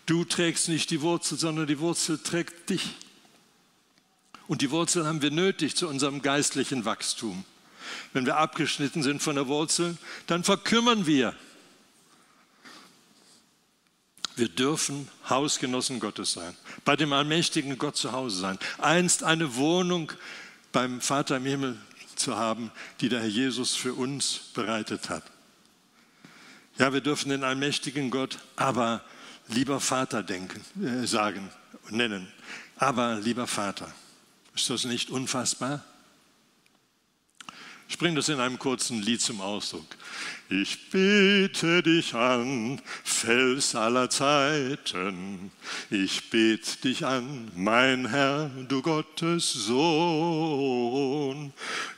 Du 0.07 0.25
trägst 0.25 0.69
nicht 0.69 0.91
die 0.91 1.01
Wurzel, 1.01 1.37
sondern 1.37 1.67
die 1.67 1.81
Wurzel 1.81 2.19
trägt 2.19 2.71
dich. 2.71 2.95
Und 4.47 4.63
die 4.63 4.71
Wurzel 4.71 5.05
haben 5.05 5.21
wir 5.21 5.33
nötig 5.33 5.75
zu 5.75 5.89
unserem 5.89 6.23
geistlichen 6.23 6.85
Wachstum. 6.85 7.45
Wenn 8.13 8.27
wir 8.27 8.37
abgeschnitten 8.37 9.03
sind 9.03 9.25
von 9.25 9.35
der 9.35 9.49
Wurzel, 9.49 9.99
dann 10.29 10.45
verkümmern 10.45 11.05
wir. 11.05 11.35
Wir 14.37 14.49
dürfen 14.49 15.09
Hausgenossen 15.29 15.99
Gottes 15.99 16.35
sein, 16.35 16.57
bei 16.85 16.95
dem 16.95 17.13
allmächtigen 17.13 17.77
Gott 17.77 17.97
zu 17.97 18.13
Hause 18.13 18.39
sein, 18.39 18.59
einst 18.79 19.25
eine 19.25 19.57
Wohnung 19.57 20.13
beim 20.71 21.01
Vater 21.01 21.39
im 21.39 21.45
Himmel 21.45 21.77
zu 22.15 22.37
haben, 22.37 22.71
die 23.01 23.09
der 23.09 23.23
Herr 23.23 23.27
Jesus 23.27 23.75
für 23.75 23.95
uns 23.95 24.43
bereitet 24.55 25.11
hat. 25.11 25.25
Ja, 26.81 26.95
wir 26.95 27.03
dürfen 27.03 27.29
den 27.29 27.45
allmächtigen 27.45 28.11
Gott 28.11 28.39
aber 28.57 29.03
lieber 29.49 29.81
Vater 29.81 30.23
denken, 30.23 30.65
äh, 30.83 31.07
sagen, 31.07 31.51
nennen. 31.91 32.27
Aber 32.77 33.17
lieber 33.17 33.47
Vater. 33.47 33.93
Ist 34.55 34.71
das 34.71 34.87
nicht 34.87 35.11
unfassbar? 35.11 35.85
Ich 37.91 37.99
bringe 37.99 38.15
das 38.15 38.29
in 38.29 38.39
einem 38.39 38.57
kurzen 38.57 39.03
Lied 39.03 39.21
zum 39.21 39.41
Ausdruck. 39.41 39.97
Ich 40.49 40.91
bete 40.91 41.83
dich 41.83 42.15
an, 42.15 42.81
Fels 43.03 43.75
aller 43.75 44.09
Zeiten. 44.09 45.51
Ich 45.91 46.31
bete 46.31 46.77
dich 46.85 47.05
an, 47.05 47.51
mein 47.57 48.09
Herr, 48.09 48.49
du 48.69 48.81
Gottes 48.81 49.53
Sohn. 49.53 50.73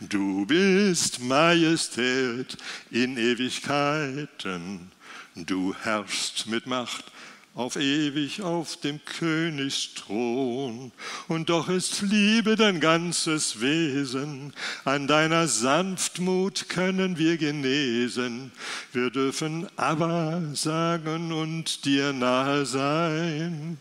Du 0.01 0.47
bist 0.47 1.21
Majestät 1.21 2.57
in 2.91 3.19
Ewigkeiten. 3.19 4.91
Du 5.37 5.75
herrschst 5.75 6.47
mit 6.47 6.67
Macht 6.67 7.12
auf 7.55 7.77
ewig 7.77 8.41
auf 8.41 8.79
dem 8.79 9.05
Königsthron. 9.05 10.91
Und 11.29 11.51
doch 11.51 11.69
ist 11.69 12.01
Liebe 12.01 12.57
dein 12.57 12.81
ganzes 12.81 13.61
Wesen, 13.61 14.55
an 14.85 15.07
deiner 15.07 15.47
Sanftmut 15.49 16.71
können 16.71 17.19
wir 17.19 17.37
genesen. 17.37 18.53
Wir 18.93 19.11
dürfen 19.11 19.69
aber 19.77 20.41
sagen 20.55 21.33
und 21.33 21.85
dir 21.85 22.15
nahe 22.15 22.65
sein. 22.65 23.77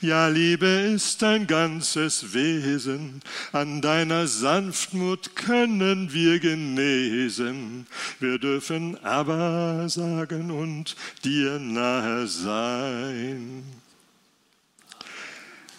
Ja, 0.00 0.28
Liebe 0.28 0.66
ist 0.66 1.22
dein 1.22 1.48
ganzes 1.48 2.32
Wesen, 2.32 3.22
an 3.50 3.82
deiner 3.82 4.28
Sanftmut 4.28 5.34
können 5.34 6.12
wir 6.12 6.38
genesen. 6.38 7.86
Wir 8.20 8.38
dürfen 8.38 9.02
aber 9.04 9.88
sagen 9.88 10.52
und 10.52 10.94
dir 11.24 11.58
nahe 11.58 12.28
sein 12.28 13.15
sein. 13.16 13.64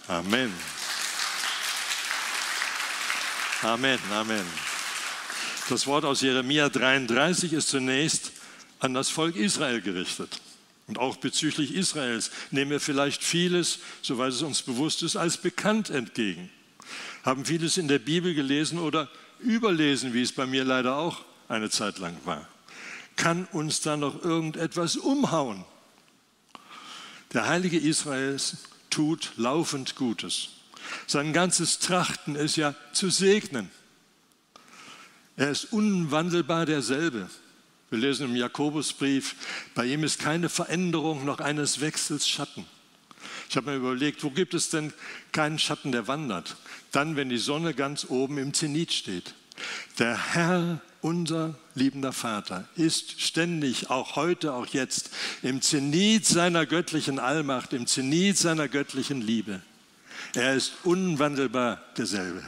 Amen. 0.08 0.54
Amen, 3.62 4.00
Amen. 4.12 4.46
Das 5.70 5.86
Wort 5.86 6.06
aus 6.06 6.22
Jeremia 6.22 6.70
33 6.70 7.54
ist 7.54 7.70
zunächst 7.70 8.32
an 8.80 8.94
das 8.94 9.10
Volk 9.10 9.36
Israel 9.36 9.82
gerichtet. 9.82 10.40
Und 10.88 11.00
auch 11.00 11.18
bezüglich 11.18 11.74
Israels 11.74 12.32
nehmen 12.52 12.72
wir 12.72 12.80
vielleicht 12.80 13.24
vieles, 13.24 13.80
soweit 14.02 14.32
es 14.32 14.42
uns 14.42 14.62
bewusst 14.62 15.04
ist, 15.04 15.18
als 15.18 15.38
bekannt 15.38 15.90
entgegen. 15.90 16.50
Haben 17.24 17.44
vieles 17.44 17.78
in 17.78 17.90
der 17.90 18.00
Bibel 18.00 18.34
gelesen 18.34 18.80
oder 18.80 19.10
überlesen, 19.40 20.14
wie 20.14 20.22
es 20.22 20.32
bei 20.32 20.46
mir 20.46 20.64
leider 20.64 20.96
auch 20.96 21.26
eine 21.50 21.70
Zeit 21.70 22.00
lang 22.00 22.16
war. 22.24 22.48
Kann 23.18 23.46
uns 23.52 23.82
da 23.82 23.98
noch 23.98 24.24
irgendetwas 24.24 24.96
umhauen? 24.96 25.66
Der 27.34 27.48
Heilige 27.48 27.78
Israels 27.78 28.58
tut 28.90 29.34
laufend 29.38 29.96
Gutes. 29.96 30.50
Sein 31.06 31.34
ganzes 31.34 31.80
Trachten 31.80 32.36
ist 32.36 32.56
ja 32.56 32.76
zu 32.94 33.10
segnen. 33.10 33.70
Er 35.36 35.52
ist 35.52 35.72
unwandelbar 35.72 36.66
derselbe. 36.66 37.30
Wir 37.90 38.00
lesen 38.00 38.30
im 38.30 38.36
Jakobusbrief, 38.36 39.36
bei 39.76 39.86
ihm 39.86 40.04
ist 40.04 40.20
keine 40.20 40.50
Veränderung 40.50 41.26
noch 41.26 41.40
eines 41.40 41.80
Wechsels 41.80 42.28
Schatten. 42.28 42.66
Ich 43.50 43.56
habe 43.56 43.72
mir 43.72 43.78
überlegt, 43.78 44.24
wo 44.24 44.30
gibt 44.30 44.54
es 44.54 44.70
denn 44.70 44.92
keinen 45.32 45.58
Schatten, 45.58 45.92
der 45.92 46.08
wandert? 46.08 46.58
Dann, 46.92 47.16
wenn 47.16 47.30
die 47.30 47.38
Sonne 47.38 47.74
ganz 47.74 48.06
oben 48.10 48.38
im 48.38 48.54
Zenit 48.54 48.92
steht. 48.92 49.34
Der 50.00 50.34
Herr, 50.34 50.82
unser 51.08 51.56
liebender 51.74 52.12
Vater, 52.12 52.68
ist 52.76 53.22
ständig, 53.22 53.90
auch 53.90 54.18
heute, 54.18 54.52
auch 54.54 54.68
jetzt, 54.68 55.10
im 55.42 55.62
Zenit 55.62 56.26
seiner 56.26 56.66
göttlichen 56.66 57.18
Allmacht, 57.18 57.72
im 57.72 57.88
Zenit 57.88 58.38
seiner 58.38 58.68
göttlichen 58.68 59.22
Liebe. 59.22 59.62
Er 60.36 60.54
ist 60.54 60.74
unwandelbar 60.84 61.82
derselbe. 61.96 62.44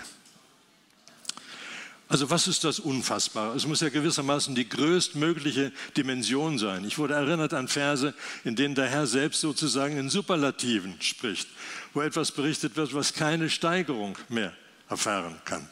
Also 2.10 2.30
was 2.30 2.48
ist 2.48 2.66
das 2.66 2.80
Unfassbare? 2.80 3.56
Es 3.56 3.66
muss 3.66 3.80
ja 3.80 3.88
gewissermaßen 3.88 4.56
die 4.56 4.68
größtmögliche 4.68 5.72
Dimension 5.96 6.58
sein. 6.58 6.84
Ich 6.84 6.98
wurde 6.98 7.14
erinnert 7.14 7.54
an 7.54 7.70
Verse, 7.70 8.14
in 8.44 8.58
denen 8.58 8.76
der 8.76 8.88
Herr 8.88 9.08
selbst 9.08 9.40
sozusagen 9.40 9.96
in 9.96 10.10
Superlativen 10.10 10.96
spricht, 11.00 11.48
wo 11.94 12.02
etwas 12.02 12.34
berichtet 12.34 12.76
wird, 12.76 12.94
was 12.94 13.14
keine 13.14 13.50
Steigerung 13.50 14.18
mehr 14.28 14.52
erfahren 14.90 15.40
kann. 15.46 15.70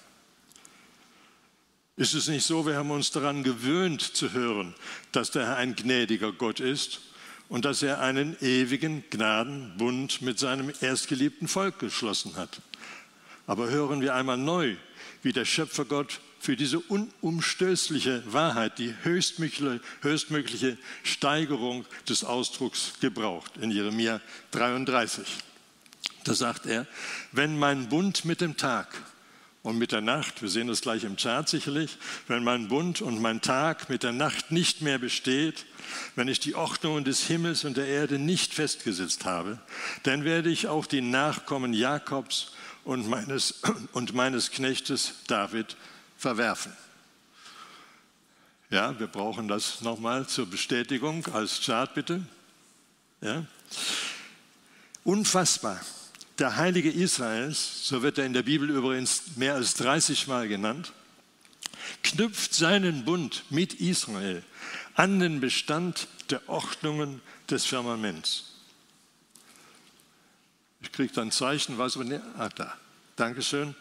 Ist 1.98 2.14
es 2.14 2.28
nicht 2.28 2.46
so, 2.46 2.68
wir 2.68 2.76
haben 2.76 2.92
uns 2.92 3.10
daran 3.10 3.44
gewöhnt 3.44 4.04
zu 4.04 4.32
hören, 4.32 4.76
dass 5.12 5.32
der 5.32 5.48
Herr 5.48 5.58
ein 5.58 5.76
gnädiger 5.76 6.32
Gott 6.32 6.60
ist 6.60 7.02
und 7.50 7.66
dass 7.66 7.82
er 7.82 8.00
einen 8.00 8.38
ewigen 8.40 9.04
Gnadenbund 9.10 10.22
mit 10.22 10.38
seinem 10.38 10.72
erstgeliebten 10.80 11.48
Volk 11.48 11.80
geschlossen 11.80 12.36
hat. 12.36 12.62
Aber 13.48 13.72
hören 13.72 14.02
wir 14.02 14.14
einmal 14.14 14.38
neu, 14.38 14.76
wie 15.24 15.34
der 15.34 15.46
Schöpfergott 15.46 16.20
für 16.40 16.56
diese 16.56 16.80
unumstößliche 16.80 18.22
Wahrheit 18.32 18.78
die 18.78 18.94
höchstmögliche, 19.02 19.82
höchstmögliche 20.02 20.78
Steigerung 21.02 21.84
des 22.08 22.24
Ausdrucks 22.24 22.94
gebraucht 23.02 23.58
in 23.60 23.72
Jeremia 23.72 24.22
33. 24.52 25.26
Da 26.26 26.36
sagt 26.36 26.68
er, 26.68 26.86
wenn 27.32 27.58
mein 27.58 27.90
Bund 27.90 28.24
mit 28.24 28.42
dem 28.42 28.56
Tag 28.56 28.88
und 29.68 29.78
mit 29.78 29.92
der 29.92 30.00
Nacht, 30.00 30.42
wir 30.42 30.48
sehen 30.48 30.68
das 30.68 30.80
gleich 30.80 31.04
im 31.04 31.18
Chart 31.18 31.50
sicherlich, 31.50 31.98
wenn 32.30 32.42
mein 32.42 32.70
Bund 32.70 33.02
und 33.02 33.22
mein 33.22 33.42
Tag 33.42 33.90
mit 33.90 34.02
der 34.02 34.14
Nacht 34.14 34.50
nicht 34.50 34.82
mehr 34.82 34.98
besteht, 34.98 35.66
wenn 36.16 36.30
ich 36.30 36.40
die 36.40 36.56
Ordnungen 36.56 37.04
des 37.04 37.24
Himmels 37.24 37.66
und 37.66 37.76
der 37.76 37.86
Erde 37.86 38.18
nicht 38.18 38.54
festgesetzt 38.54 39.26
habe, 39.26 39.60
dann 40.04 40.24
werde 40.24 40.50
ich 40.50 40.68
auch 40.68 40.86
die 40.86 41.02
Nachkommen 41.02 41.74
Jakobs 41.74 42.54
und 42.86 43.10
meines, 43.10 43.62
und 43.92 44.14
meines 44.14 44.52
Knechtes 44.52 45.16
David 45.28 45.76
verwerfen. 46.18 46.72
Ja, 48.70 48.98
wir 48.98 49.08
brauchen 49.08 49.50
das 49.50 49.82
nochmal 49.82 50.28
zur 50.28 50.50
Bestätigung 50.50 51.26
als 51.34 51.60
Chart 51.60 51.94
bitte. 51.94 52.22
Ja. 53.20 53.46
Unfassbar. 55.04 55.82
Der 56.40 56.56
Heilige 56.56 56.92
Israels, 56.92 57.88
so 57.88 58.04
wird 58.04 58.20
er 58.20 58.26
in 58.26 58.34
der 58.34 58.44
Bibel 58.44 58.70
übrigens 58.70 59.38
mehr 59.38 59.56
als 59.56 59.74
30 59.76 60.28
Mal 60.28 60.48
genannt, 60.48 60.94
knüpft 62.04 62.54
seinen 62.54 63.06
Bund 63.06 63.44
mit 63.50 63.74
Israel 63.76 64.44
an 64.94 65.20
den 65.20 65.40
Bestand 65.40 66.08
der 66.30 66.48
Ordnungen 66.48 67.22
des 67.50 67.66
Firmaments. 67.66 68.54
Ich 70.82 70.92
kriege 70.92 71.12
dann 71.14 71.30
ein 71.30 71.32
Zeichen, 71.32 71.78
was 71.80 71.98
wir. 71.98 72.22
Ah, 72.38 72.50
da. 72.50 72.78
Dankeschön. 73.16 73.74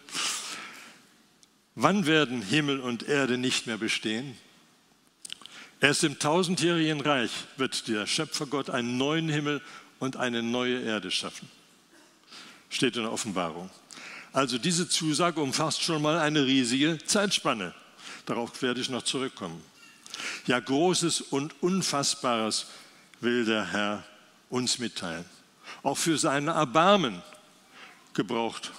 Wann 1.75 2.06
werden 2.06 2.40
Himmel 2.40 2.80
und 2.80 3.02
Erde 3.02 3.36
nicht 3.36 3.66
mehr 3.66 3.76
bestehen? 3.76 4.36
Erst 5.80 6.04
im 6.04 6.18
tausendjährigen 6.18 7.02
Reich 7.02 7.32
wird 7.58 7.86
der 7.88 8.06
Schöpfergott 8.06 8.70
einen 8.70 8.96
neuen 8.96 9.28
Himmel 9.28 9.60
und 9.98 10.16
eine 10.16 10.42
neue 10.42 10.80
Erde 10.80 11.10
schaffen. 11.10 11.50
Steht 12.76 12.95
in 12.97 13.04
der 13.04 13.12
Offenbarung. 13.12 13.71
Also 14.35 14.59
diese 14.59 14.87
Zusage 14.87 15.40
umfasst 15.40 15.83
schon 15.83 16.02
mal 16.02 16.18
eine 16.18 16.45
riesige 16.45 16.99
Zeitspanne. 17.06 17.73
Darauf 18.26 18.61
werde 18.61 18.83
ich 18.83 18.90
noch 18.90 19.02
zurückkommen. 19.02 19.62
Ja, 20.45 20.61
Großes 20.61 21.23
und 21.23 21.54
Unfassbares 21.62 22.66
will 23.23 23.47
der 23.47 23.73
Herr 23.73 24.04
uns 24.50 24.78
mitteilen. 24.78 25.25
Auch 25.83 25.97
für 25.97 26.18
seine 26.18 26.50
Erbarmen 26.50 27.23
gebraucht 28.12 28.73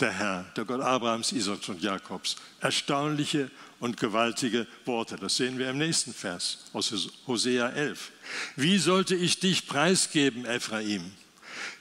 der 0.00 0.10
Herr, 0.10 0.46
der 0.56 0.64
Gott 0.64 0.80
Abrahams, 0.80 1.30
Isaaks 1.30 1.68
und 1.68 1.80
Jakobs. 1.80 2.34
Erstaunliche 2.58 3.52
und 3.78 3.98
gewaltige 3.98 4.66
Worte. 4.84 5.14
Das 5.14 5.36
sehen 5.36 5.60
wir 5.60 5.70
im 5.70 5.78
nächsten 5.78 6.12
Vers 6.12 6.64
aus 6.72 6.92
Hosea 7.28 7.68
11. 7.68 8.10
Wie 8.56 8.78
sollte 8.78 9.14
ich 9.14 9.38
dich 9.38 9.68
preisgeben, 9.68 10.44
Ephraim? 10.44 11.12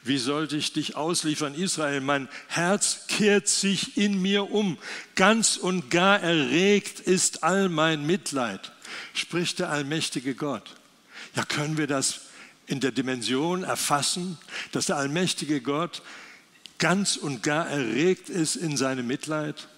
Wie 0.04 0.18
sollte 0.18 0.58
ich 0.58 0.74
dich 0.74 0.96
ausliefern, 0.96 1.56
Israel? 1.56 2.02
Mein 2.02 2.28
Herz 2.48 3.08
kehrt 3.08 3.48
sich 3.48 3.98
in 3.98 4.22
mir 4.22 4.52
um. 4.52 4.78
Ganz 5.16 5.56
und 5.56 5.90
gar 5.90 6.20
erregt 6.20 7.00
ist 7.00 7.44
all 7.44 7.70
mein 7.70 8.06
Mitleid, 8.06 8.74
spricht 9.14 9.60
der 9.60 9.70
allmächtige 9.70 10.36
Gott. 10.36 10.76
Ja, 11.36 11.46
können 11.46 11.78
wir 11.78 11.88
das 11.88 12.22
in 12.68 12.82
der 12.82 12.92
Dimension 12.92 13.64
erfassen, 13.64 14.38
dass 14.74 14.88
der 14.88 14.98
allmächtige 14.98 15.62
Gott 15.62 16.02
ganz 16.80 17.16
und 17.16 17.42
gar 17.42 17.68
erregt 17.70 18.30
ist 18.30 18.58
in 18.58 18.76
seinem 18.76 19.08
Mitleid? 19.08 19.70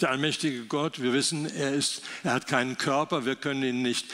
Der 0.00 0.10
allmächtige 0.10 0.66
Gott, 0.66 1.00
wir 1.00 1.12
wissen, 1.12 1.46
er, 1.46 1.72
ist, 1.72 2.02
er 2.24 2.32
hat 2.32 2.48
keinen 2.48 2.76
Körper, 2.76 3.24
wir 3.24 3.36
können 3.36 3.62
ihn 3.62 3.82
nicht 3.82 4.06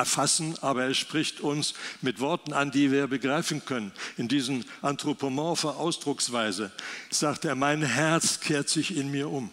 erfassen, 0.00 0.56
aber 0.62 0.84
er 0.84 0.94
spricht 0.94 1.40
uns 1.40 1.74
mit 2.00 2.20
Worten 2.20 2.54
an, 2.54 2.70
die 2.70 2.90
wir 2.90 3.06
begreifen 3.06 3.64
können. 3.66 3.92
In 4.16 4.28
diesen 4.28 4.64
anthropomorpher 4.80 5.76
Ausdrucksweise 5.76 6.72
sagt 7.10 7.44
er, 7.44 7.54
mein 7.54 7.82
Herz 7.82 8.40
kehrt 8.40 8.70
sich 8.70 8.96
in 8.96 9.10
mir 9.10 9.28
um. 9.28 9.52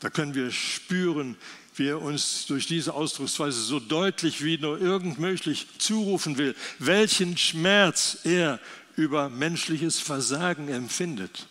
Da 0.00 0.08
können 0.08 0.34
wir 0.34 0.50
spüren, 0.50 1.36
wie 1.74 1.88
er 1.88 2.00
uns 2.00 2.46
durch 2.46 2.66
diese 2.66 2.94
Ausdrucksweise 2.94 3.60
so 3.60 3.80
deutlich 3.80 4.42
wie 4.42 4.56
nur 4.56 4.80
irgend 4.80 5.18
möglich 5.18 5.66
zurufen 5.76 6.38
will, 6.38 6.56
welchen 6.78 7.36
Schmerz 7.36 8.20
er 8.24 8.60
über 8.96 9.28
menschliches 9.28 10.00
Versagen 10.00 10.68
empfindet 10.68 11.46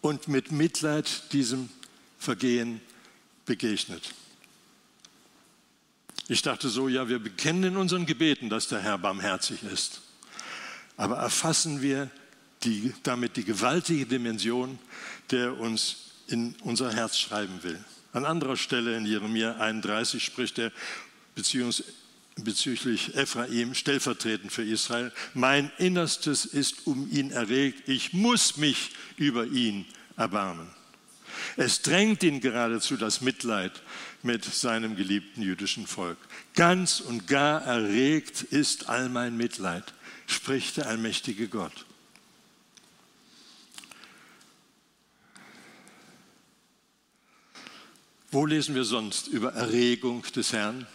und 0.00 0.28
mit 0.28 0.50
Mitleid 0.50 1.32
diesem 1.32 1.68
Vergehen 2.18 2.80
begegnet. 3.44 4.14
Ich 6.30 6.42
dachte 6.42 6.68
so, 6.68 6.86
ja, 6.86 7.08
wir 7.08 7.18
bekennen 7.18 7.64
in 7.72 7.76
unseren 7.76 8.06
Gebeten, 8.06 8.48
dass 8.50 8.68
der 8.68 8.78
Herr 8.78 8.98
barmherzig 8.98 9.64
ist. 9.64 10.00
Aber 10.96 11.16
erfassen 11.16 11.82
wir 11.82 12.08
die, 12.62 12.94
damit 13.02 13.36
die 13.36 13.42
gewaltige 13.42 14.06
Dimension, 14.06 14.78
der 15.32 15.58
uns 15.58 16.12
in 16.28 16.54
unser 16.62 16.92
Herz 16.92 17.18
schreiben 17.18 17.64
will. 17.64 17.84
An 18.12 18.24
anderer 18.24 18.56
Stelle 18.56 18.96
in 18.96 19.06
Jeremia 19.06 19.56
31 19.56 20.22
spricht 20.22 20.60
er 20.60 20.70
bezüglich 21.34 23.16
Ephraim, 23.16 23.74
stellvertretend 23.74 24.52
für 24.52 24.62
Israel. 24.62 25.10
Mein 25.34 25.72
Innerstes 25.78 26.44
ist 26.44 26.86
um 26.86 27.10
ihn 27.10 27.32
erregt. 27.32 27.88
Ich 27.88 28.12
muss 28.12 28.56
mich 28.56 28.90
über 29.16 29.46
ihn 29.46 29.84
erbarmen. 30.16 30.68
Es 31.56 31.82
drängt 31.82 32.22
ihn 32.22 32.40
geradezu 32.40 32.96
das 32.96 33.20
Mitleid 33.20 33.72
mit 34.22 34.44
seinem 34.44 34.96
geliebten 34.96 35.42
jüdischen 35.42 35.86
Volk. 35.86 36.18
Ganz 36.54 37.00
und 37.00 37.26
gar 37.26 37.62
erregt 37.62 38.42
ist 38.42 38.88
all 38.88 39.08
mein 39.08 39.36
Mitleid, 39.36 39.94
spricht 40.26 40.76
der 40.76 40.86
allmächtige 40.86 41.48
Gott. 41.48 41.86
Wo 48.32 48.46
lesen 48.46 48.76
wir 48.76 48.84
sonst 48.84 49.26
über 49.26 49.54
Erregung 49.54 50.22
des 50.36 50.52
Herrn? 50.52 50.86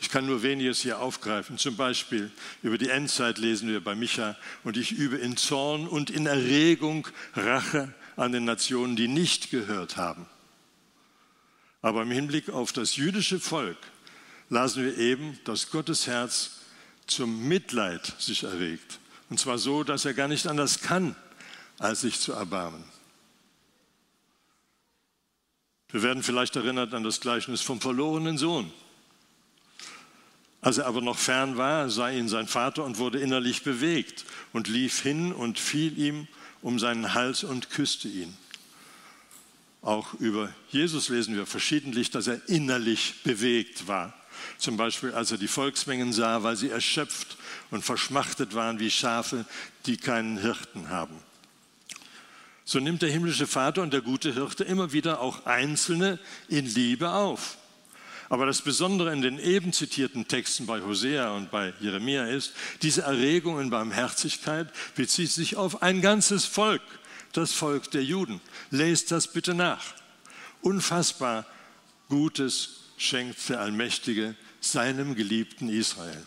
Ich 0.00 0.08
kann 0.08 0.26
nur 0.26 0.42
weniges 0.42 0.80
hier 0.80 1.00
aufgreifen. 1.00 1.58
Zum 1.58 1.76
Beispiel 1.76 2.30
über 2.62 2.78
die 2.78 2.90
Endzeit 2.90 3.38
lesen 3.38 3.68
wir 3.68 3.82
bei 3.82 3.96
Micha 3.96 4.36
und 4.62 4.76
ich 4.76 4.92
übe 4.92 5.16
in 5.16 5.36
Zorn 5.36 5.88
und 5.88 6.10
in 6.10 6.26
Erregung 6.26 7.08
Rache 7.34 7.92
an 8.16 8.30
den 8.30 8.44
Nationen, 8.44 8.94
die 8.94 9.08
nicht 9.08 9.50
gehört 9.50 9.96
haben. 9.96 10.26
Aber 11.84 12.00
im 12.00 12.10
Hinblick 12.10 12.48
auf 12.48 12.72
das 12.72 12.96
jüdische 12.96 13.38
Volk 13.38 13.76
lasen 14.48 14.86
wir 14.86 14.96
eben, 14.96 15.38
dass 15.44 15.70
Gottes 15.70 16.06
Herz 16.06 16.60
zum 17.06 17.46
Mitleid 17.46 18.14
sich 18.18 18.44
erregt. 18.44 19.00
Und 19.28 19.38
zwar 19.38 19.58
so, 19.58 19.84
dass 19.84 20.06
er 20.06 20.14
gar 20.14 20.26
nicht 20.26 20.46
anders 20.46 20.80
kann, 20.80 21.14
als 21.78 22.00
sich 22.00 22.18
zu 22.20 22.32
erbarmen. 22.32 22.82
Wir 25.90 26.02
werden 26.02 26.22
vielleicht 26.22 26.56
erinnert 26.56 26.94
an 26.94 27.04
das 27.04 27.20
Gleichnis 27.20 27.60
vom 27.60 27.82
verlorenen 27.82 28.38
Sohn. 28.38 28.72
Als 30.62 30.78
er 30.78 30.86
aber 30.86 31.02
noch 31.02 31.18
fern 31.18 31.58
war, 31.58 31.90
sah 31.90 32.08
ihn 32.08 32.30
sein 32.30 32.48
Vater 32.48 32.82
und 32.82 32.96
wurde 32.96 33.20
innerlich 33.20 33.62
bewegt 33.62 34.24
und 34.54 34.68
lief 34.68 35.02
hin 35.02 35.34
und 35.34 35.58
fiel 35.58 35.98
ihm 35.98 36.28
um 36.62 36.78
seinen 36.78 37.12
Hals 37.12 37.44
und 37.44 37.68
küsste 37.68 38.08
ihn. 38.08 38.34
Auch 39.84 40.14
über 40.14 40.48
Jesus 40.70 41.10
lesen 41.10 41.36
wir 41.36 41.44
verschiedentlich, 41.44 42.10
dass 42.10 42.26
er 42.26 42.40
innerlich 42.48 43.16
bewegt 43.22 43.86
war. 43.86 44.14
Zum 44.56 44.78
Beispiel, 44.78 45.12
als 45.12 45.30
er 45.30 45.36
die 45.36 45.46
Volksmengen 45.46 46.14
sah, 46.14 46.42
weil 46.42 46.56
sie 46.56 46.70
erschöpft 46.70 47.36
und 47.70 47.84
verschmachtet 47.84 48.54
waren 48.54 48.78
wie 48.78 48.90
Schafe, 48.90 49.44
die 49.84 49.98
keinen 49.98 50.38
Hirten 50.38 50.88
haben. 50.88 51.14
So 52.64 52.80
nimmt 52.80 53.02
der 53.02 53.10
himmlische 53.10 53.46
Vater 53.46 53.82
und 53.82 53.92
der 53.92 54.00
gute 54.00 54.32
Hirte 54.32 54.64
immer 54.64 54.92
wieder 54.92 55.20
auch 55.20 55.44
Einzelne 55.44 56.18
in 56.48 56.64
Liebe 56.64 57.10
auf. 57.10 57.58
Aber 58.30 58.46
das 58.46 58.62
Besondere 58.62 59.12
in 59.12 59.20
den 59.20 59.38
eben 59.38 59.74
zitierten 59.74 60.26
Texten 60.26 60.64
bei 60.64 60.80
Hosea 60.80 61.32
und 61.32 61.50
bei 61.50 61.74
Jeremia 61.80 62.24
ist, 62.26 62.54
diese 62.80 63.02
Erregung 63.02 63.60
in 63.60 63.68
Barmherzigkeit 63.68 64.72
bezieht 64.96 65.30
sich 65.30 65.56
auf 65.56 65.82
ein 65.82 66.00
ganzes 66.00 66.46
Volk, 66.46 66.80
das 67.36 67.52
Volk 67.52 67.90
der 67.90 68.04
Juden. 68.04 68.40
Lest 68.70 69.10
das 69.10 69.28
bitte 69.28 69.54
nach. 69.54 69.84
Unfassbar 70.62 71.46
Gutes 72.08 72.80
schenkt 72.96 73.48
der 73.48 73.60
Allmächtige 73.60 74.34
seinem 74.60 75.14
geliebten 75.14 75.68
Israel. 75.68 76.24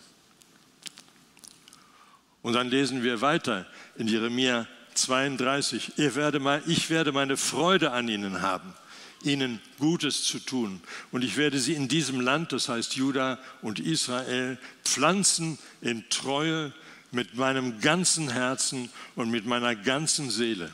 Und 2.42 2.52
dann 2.52 2.68
lesen 2.68 3.02
wir 3.02 3.20
weiter 3.20 3.66
in 3.96 4.08
Jeremia 4.08 4.66
32, 4.94 5.92
ich 5.96 6.16
werde 6.16 7.12
meine 7.12 7.36
Freude 7.36 7.92
an 7.92 8.08
ihnen 8.08 8.42
haben 8.42 8.74
ihnen 9.22 9.60
Gutes 9.78 10.24
zu 10.24 10.38
tun. 10.38 10.80
Und 11.10 11.24
ich 11.24 11.36
werde 11.36 11.58
sie 11.58 11.74
in 11.74 11.88
diesem 11.88 12.20
Land, 12.20 12.52
das 12.52 12.68
heißt 12.68 12.94
Juda 12.94 13.38
und 13.62 13.80
Israel, 13.80 14.58
pflanzen 14.84 15.58
in 15.80 16.08
Treue 16.08 16.72
mit 17.10 17.36
meinem 17.36 17.80
ganzen 17.80 18.30
Herzen 18.30 18.90
und 19.16 19.30
mit 19.30 19.46
meiner 19.46 19.74
ganzen 19.74 20.30
Seele. 20.30 20.72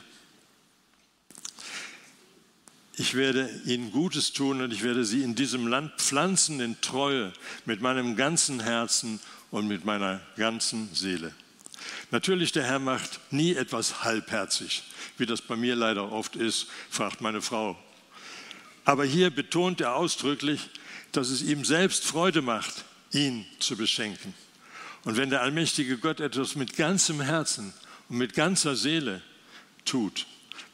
Ich 2.97 3.13
werde 3.13 3.49
ihnen 3.65 3.91
Gutes 3.91 4.33
tun 4.33 4.61
und 4.61 4.71
ich 4.71 4.83
werde 4.83 5.05
sie 5.05 5.21
in 5.21 5.35
diesem 5.35 5.67
Land 5.67 5.91
pflanzen 5.97 6.59
in 6.59 6.79
Treue 6.81 7.33
mit 7.65 7.81
meinem 7.81 8.15
ganzen 8.15 8.59
Herzen 8.59 9.19
und 9.51 9.67
mit 9.67 9.85
meiner 9.85 10.21
ganzen 10.37 10.93
Seele. 10.93 11.33
Natürlich, 12.11 12.51
der 12.51 12.63
Herr 12.63 12.79
macht 12.79 13.19
nie 13.31 13.53
etwas 13.53 14.03
halbherzig, 14.03 14.83
wie 15.17 15.25
das 15.25 15.41
bei 15.41 15.55
mir 15.55 15.75
leider 15.75 16.11
oft 16.11 16.35
ist, 16.35 16.67
fragt 16.89 17.21
meine 17.21 17.41
Frau. 17.41 17.77
Aber 18.85 19.03
hier 19.03 19.29
betont 19.29 19.81
er 19.81 19.95
ausdrücklich, 19.95 20.69
dass 21.11 21.29
es 21.29 21.41
ihm 21.41 21.65
selbst 21.65 22.05
Freude 22.05 22.41
macht, 22.41 22.85
ihn 23.11 23.45
zu 23.59 23.75
beschenken. 23.75 24.33
Und 25.03 25.17
wenn 25.17 25.29
der 25.29 25.41
allmächtige 25.41 25.97
Gott 25.97 26.19
etwas 26.19 26.55
mit 26.55 26.75
ganzem 26.75 27.21
Herzen 27.21 27.73
und 28.09 28.17
mit 28.17 28.33
ganzer 28.33 28.75
Seele 28.75 29.21
tut, 29.85 30.25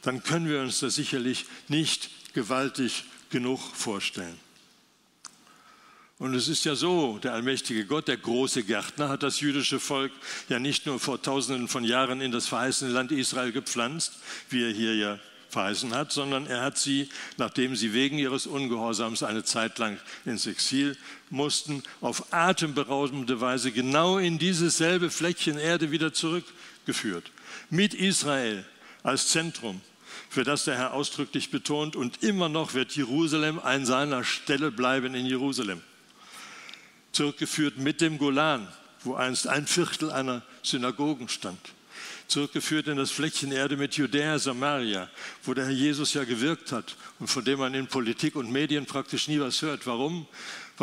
dann 0.02 0.22
können 0.22 0.48
wir 0.48 0.60
uns 0.60 0.80
das 0.80 0.94
sicherlich 0.94 1.46
nicht 1.68 2.10
gewaltig 2.34 3.04
genug 3.30 3.60
vorstellen. 3.60 4.38
Und 6.18 6.34
es 6.34 6.46
ist 6.46 6.64
ja 6.64 6.76
so, 6.76 7.18
der 7.18 7.32
allmächtige 7.32 7.84
Gott, 7.84 8.06
der 8.06 8.16
große 8.16 8.62
Gärtner, 8.62 9.08
hat 9.08 9.24
das 9.24 9.40
jüdische 9.40 9.80
Volk 9.80 10.12
ja 10.48 10.60
nicht 10.60 10.86
nur 10.86 11.00
vor 11.00 11.20
tausenden 11.20 11.66
von 11.66 11.82
Jahren 11.82 12.20
in 12.20 12.30
das 12.30 12.46
verheißene 12.46 12.92
Land 12.92 13.10
Israel 13.10 13.50
gepflanzt, 13.50 14.12
wie 14.48 14.62
er 14.62 14.70
hier 14.70 14.94
ja 14.94 15.18
verheißen 15.48 15.92
hat, 15.94 16.12
sondern 16.12 16.46
er 16.46 16.62
hat 16.62 16.78
sie, 16.78 17.08
nachdem 17.38 17.74
sie 17.74 17.92
wegen 17.92 18.18
ihres 18.18 18.46
Ungehorsams 18.46 19.22
eine 19.22 19.42
Zeit 19.44 19.78
lang 19.78 19.98
ins 20.24 20.46
Exil 20.46 20.96
mussten, 21.28 21.82
auf 22.00 22.32
atemberaubende 22.32 23.40
Weise 23.40 23.72
genau 23.72 24.18
in 24.18 24.38
dieses 24.38 24.78
selbe 24.78 25.10
Fleckchen 25.10 25.58
Erde 25.58 25.90
wieder 25.90 26.12
zurückgeführt. 26.12 27.32
Mit 27.68 27.94
Israel 27.94 28.64
als 29.02 29.28
Zentrum, 29.28 29.80
für 30.32 30.44
das 30.44 30.64
der 30.64 30.78
Herr 30.78 30.94
ausdrücklich 30.94 31.50
betont, 31.50 31.94
und 31.94 32.22
immer 32.22 32.48
noch 32.48 32.72
wird 32.72 32.96
Jerusalem 32.96 33.58
an 33.58 33.84
seiner 33.84 34.24
Stelle 34.24 34.70
bleiben 34.70 35.14
in 35.14 35.26
Jerusalem 35.26 35.82
zurückgeführt 37.12 37.76
mit 37.76 38.00
dem 38.00 38.16
Golan, 38.16 38.66
wo 39.04 39.14
einst 39.14 39.46
ein 39.46 39.66
Viertel 39.66 40.10
einer 40.10 40.42
Synagogen 40.62 41.28
stand. 41.28 41.60
Zurückgeführt 42.26 42.86
in 42.86 42.96
das 42.96 43.10
Fleckchen 43.10 43.52
Erde 43.52 43.76
mit 43.76 43.94
Judäa, 43.98 44.38
Samaria, 44.38 45.10
wo 45.44 45.52
der 45.52 45.66
Herr 45.66 45.72
Jesus 45.72 46.14
ja 46.14 46.24
gewirkt 46.24 46.72
hat 46.72 46.96
und 47.18 47.26
von 47.28 47.44
dem 47.44 47.58
man 47.58 47.74
in 47.74 47.86
Politik 47.86 48.34
und 48.34 48.50
Medien 48.50 48.86
praktisch 48.86 49.28
nie 49.28 49.38
was 49.38 49.60
hört. 49.60 49.86
Warum? 49.86 50.26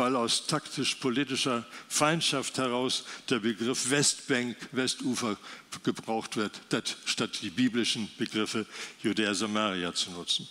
Weil 0.00 0.16
aus 0.16 0.46
taktisch-politischer 0.46 1.66
Feindschaft 1.86 2.56
heraus 2.56 3.04
der 3.28 3.40
Begriff 3.40 3.90
Westbank, 3.90 4.56
Westufer 4.72 5.36
gebraucht 5.82 6.38
wird, 6.38 6.58
statt 7.04 7.40
die 7.42 7.50
biblischen 7.50 8.10
Begriffe 8.16 8.64
Judäa, 9.02 9.34
Samaria 9.34 9.92
zu 9.92 10.10
nutzen. 10.12 10.48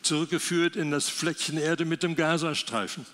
Zurückgeführt 0.00 0.76
in 0.76 0.90
das 0.90 1.10
Fleckchen 1.10 1.58
Erde 1.58 1.84
mit 1.84 2.02
dem 2.02 2.16
Gazastreifen 2.16 3.04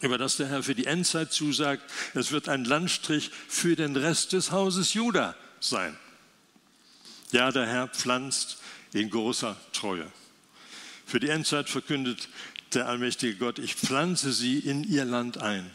über 0.00 0.16
das 0.16 0.38
der 0.38 0.48
Herr 0.48 0.62
für 0.62 0.74
die 0.74 0.86
Endzeit 0.86 1.34
zusagt, 1.34 1.82
es 2.14 2.32
wird 2.32 2.48
ein 2.48 2.64
Landstrich 2.64 3.30
für 3.46 3.76
den 3.76 3.96
Rest 3.96 4.32
des 4.32 4.50
Hauses 4.50 4.94
Juda 4.94 5.36
sein. 5.60 5.98
Ja, 7.30 7.52
der 7.52 7.66
Herr 7.66 7.88
pflanzt 7.88 8.56
in 8.94 9.10
großer 9.10 9.54
Treue. 9.74 10.10
Für 11.10 11.18
die 11.18 11.28
Endzeit 11.28 11.68
verkündet 11.68 12.28
der 12.74 12.88
allmächtige 12.88 13.36
Gott, 13.36 13.58
ich 13.58 13.74
pflanze 13.74 14.32
sie 14.32 14.58
in 14.58 14.84
ihr 14.84 15.04
Land 15.04 15.38
ein 15.38 15.70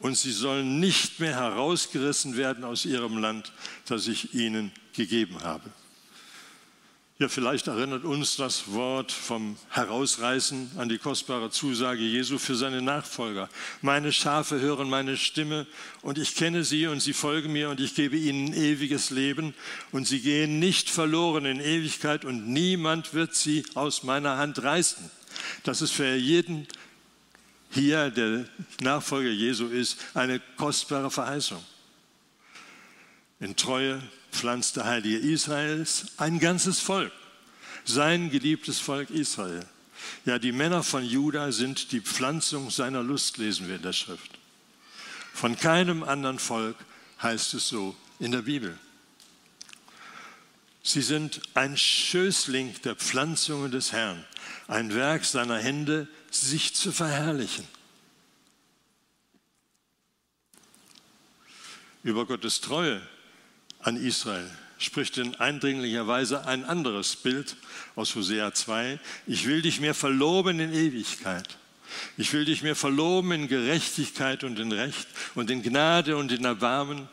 und 0.00 0.16
sie 0.16 0.32
sollen 0.32 0.80
nicht 0.80 1.20
mehr 1.20 1.34
herausgerissen 1.34 2.36
werden 2.36 2.64
aus 2.64 2.84
ihrem 2.84 3.18
Land, 3.18 3.52
das 3.86 4.06
ich 4.06 4.34
ihnen 4.34 4.72
gegeben 4.94 5.42
habe. 5.42 5.70
Ja, 7.20 7.28
vielleicht 7.28 7.66
erinnert 7.66 8.04
uns 8.04 8.36
das 8.36 8.72
Wort 8.72 9.10
vom 9.10 9.56
Herausreißen 9.70 10.70
an 10.76 10.88
die 10.88 10.98
kostbare 10.98 11.50
Zusage 11.50 12.00
Jesu 12.00 12.38
für 12.38 12.54
seine 12.54 12.80
Nachfolger. 12.80 13.48
Meine 13.82 14.12
Schafe 14.12 14.60
hören 14.60 14.88
meine 14.88 15.16
Stimme 15.16 15.66
und 16.02 16.16
ich 16.16 16.36
kenne 16.36 16.62
sie 16.62 16.86
und 16.86 17.00
sie 17.00 17.12
folgen 17.12 17.52
mir 17.52 17.70
und 17.70 17.80
ich 17.80 17.96
gebe 17.96 18.16
ihnen 18.16 18.54
ewiges 18.54 19.10
Leben 19.10 19.52
und 19.90 20.06
sie 20.06 20.20
gehen 20.20 20.60
nicht 20.60 20.90
verloren 20.90 21.44
in 21.44 21.58
Ewigkeit 21.58 22.24
und 22.24 22.46
niemand 22.46 23.14
wird 23.14 23.34
sie 23.34 23.64
aus 23.74 24.04
meiner 24.04 24.36
Hand 24.36 24.62
reißen. 24.62 25.10
Das 25.62 25.82
ist 25.82 25.92
für 25.92 26.14
jeden 26.14 26.66
hier, 27.70 28.10
der 28.10 28.46
Nachfolger 28.80 29.30
Jesu 29.30 29.66
ist, 29.66 29.98
eine 30.14 30.40
kostbare 30.56 31.10
Verheißung. 31.10 31.62
In 33.40 33.56
Treue 33.56 34.02
pflanzt 34.32 34.76
der 34.76 34.84
Heilige 34.84 35.18
Israels 35.18 36.06
ein 36.16 36.38
ganzes 36.38 36.80
Volk, 36.80 37.12
sein 37.84 38.30
geliebtes 38.30 38.78
Volk 38.78 39.10
Israel. 39.10 39.64
Ja, 40.24 40.38
die 40.38 40.52
Männer 40.52 40.82
von 40.82 41.04
Juda 41.04 41.52
sind 41.52 41.92
die 41.92 42.00
Pflanzung 42.00 42.70
seiner 42.70 43.02
Lust, 43.02 43.38
lesen 43.38 43.68
wir 43.68 43.76
in 43.76 43.82
der 43.82 43.92
Schrift. 43.92 44.38
Von 45.34 45.56
keinem 45.56 46.02
anderen 46.02 46.38
Volk 46.38 46.76
heißt 47.22 47.54
es 47.54 47.68
so 47.68 47.94
in 48.18 48.32
der 48.32 48.42
Bibel. 48.42 48.78
Sie 50.82 51.02
sind 51.02 51.40
ein 51.54 51.76
Schößling 51.76 52.74
der 52.82 52.96
Pflanzungen 52.96 53.70
des 53.70 53.92
Herrn, 53.92 54.24
ein 54.68 54.94
Werk 54.94 55.24
seiner 55.24 55.58
Hände, 55.58 56.06
sich 56.30 56.74
zu 56.74 56.92
verherrlichen. 56.92 57.66
Über 62.04 62.26
Gottes 62.26 62.60
Treue 62.60 63.00
an 63.80 63.96
Israel 63.96 64.48
spricht 64.78 65.18
in 65.18 65.34
eindringlicher 65.34 66.06
Weise 66.06 66.46
ein 66.46 66.64
anderes 66.64 67.16
Bild 67.16 67.56
aus 67.96 68.14
Hosea 68.14 68.52
2. 68.54 69.00
Ich 69.26 69.46
will 69.46 69.62
dich 69.62 69.80
mir 69.80 69.94
verloben 69.94 70.60
in 70.60 70.72
Ewigkeit. 70.72 71.58
Ich 72.16 72.32
will 72.32 72.44
dich 72.44 72.62
mir 72.62 72.76
verloben 72.76 73.32
in 73.32 73.48
Gerechtigkeit 73.48 74.44
und 74.44 74.58
in 74.58 74.70
Recht 74.70 75.08
und 75.34 75.50
in 75.50 75.62
Gnade 75.62 76.16
und 76.16 76.30
in 76.30 76.44
Erbarmen. 76.44 77.08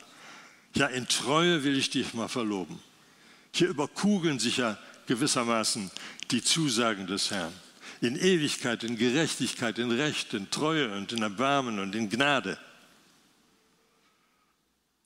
Ja, 0.75 0.87
in 0.87 1.07
Treue 1.07 1.63
will 1.63 1.77
ich 1.77 1.89
dich 1.89 2.13
mal 2.13 2.27
verloben. 2.27 2.79
Hier 3.53 3.69
überkugeln 3.69 4.39
sich 4.39 4.57
ja 4.57 4.77
gewissermaßen 5.07 5.89
die 6.31 6.43
Zusagen 6.43 7.07
des 7.07 7.31
Herrn. 7.31 7.53
In 8.01 8.15
Ewigkeit, 8.15 8.83
in 8.83 8.97
Gerechtigkeit, 8.97 9.79
in 9.79 9.91
Recht, 9.91 10.33
in 10.33 10.49
Treue 10.51 10.95
und 10.95 11.13
in 11.13 11.21
Erbarmen 11.21 11.79
und 11.79 11.95
in 11.95 12.09
Gnade. 12.09 12.57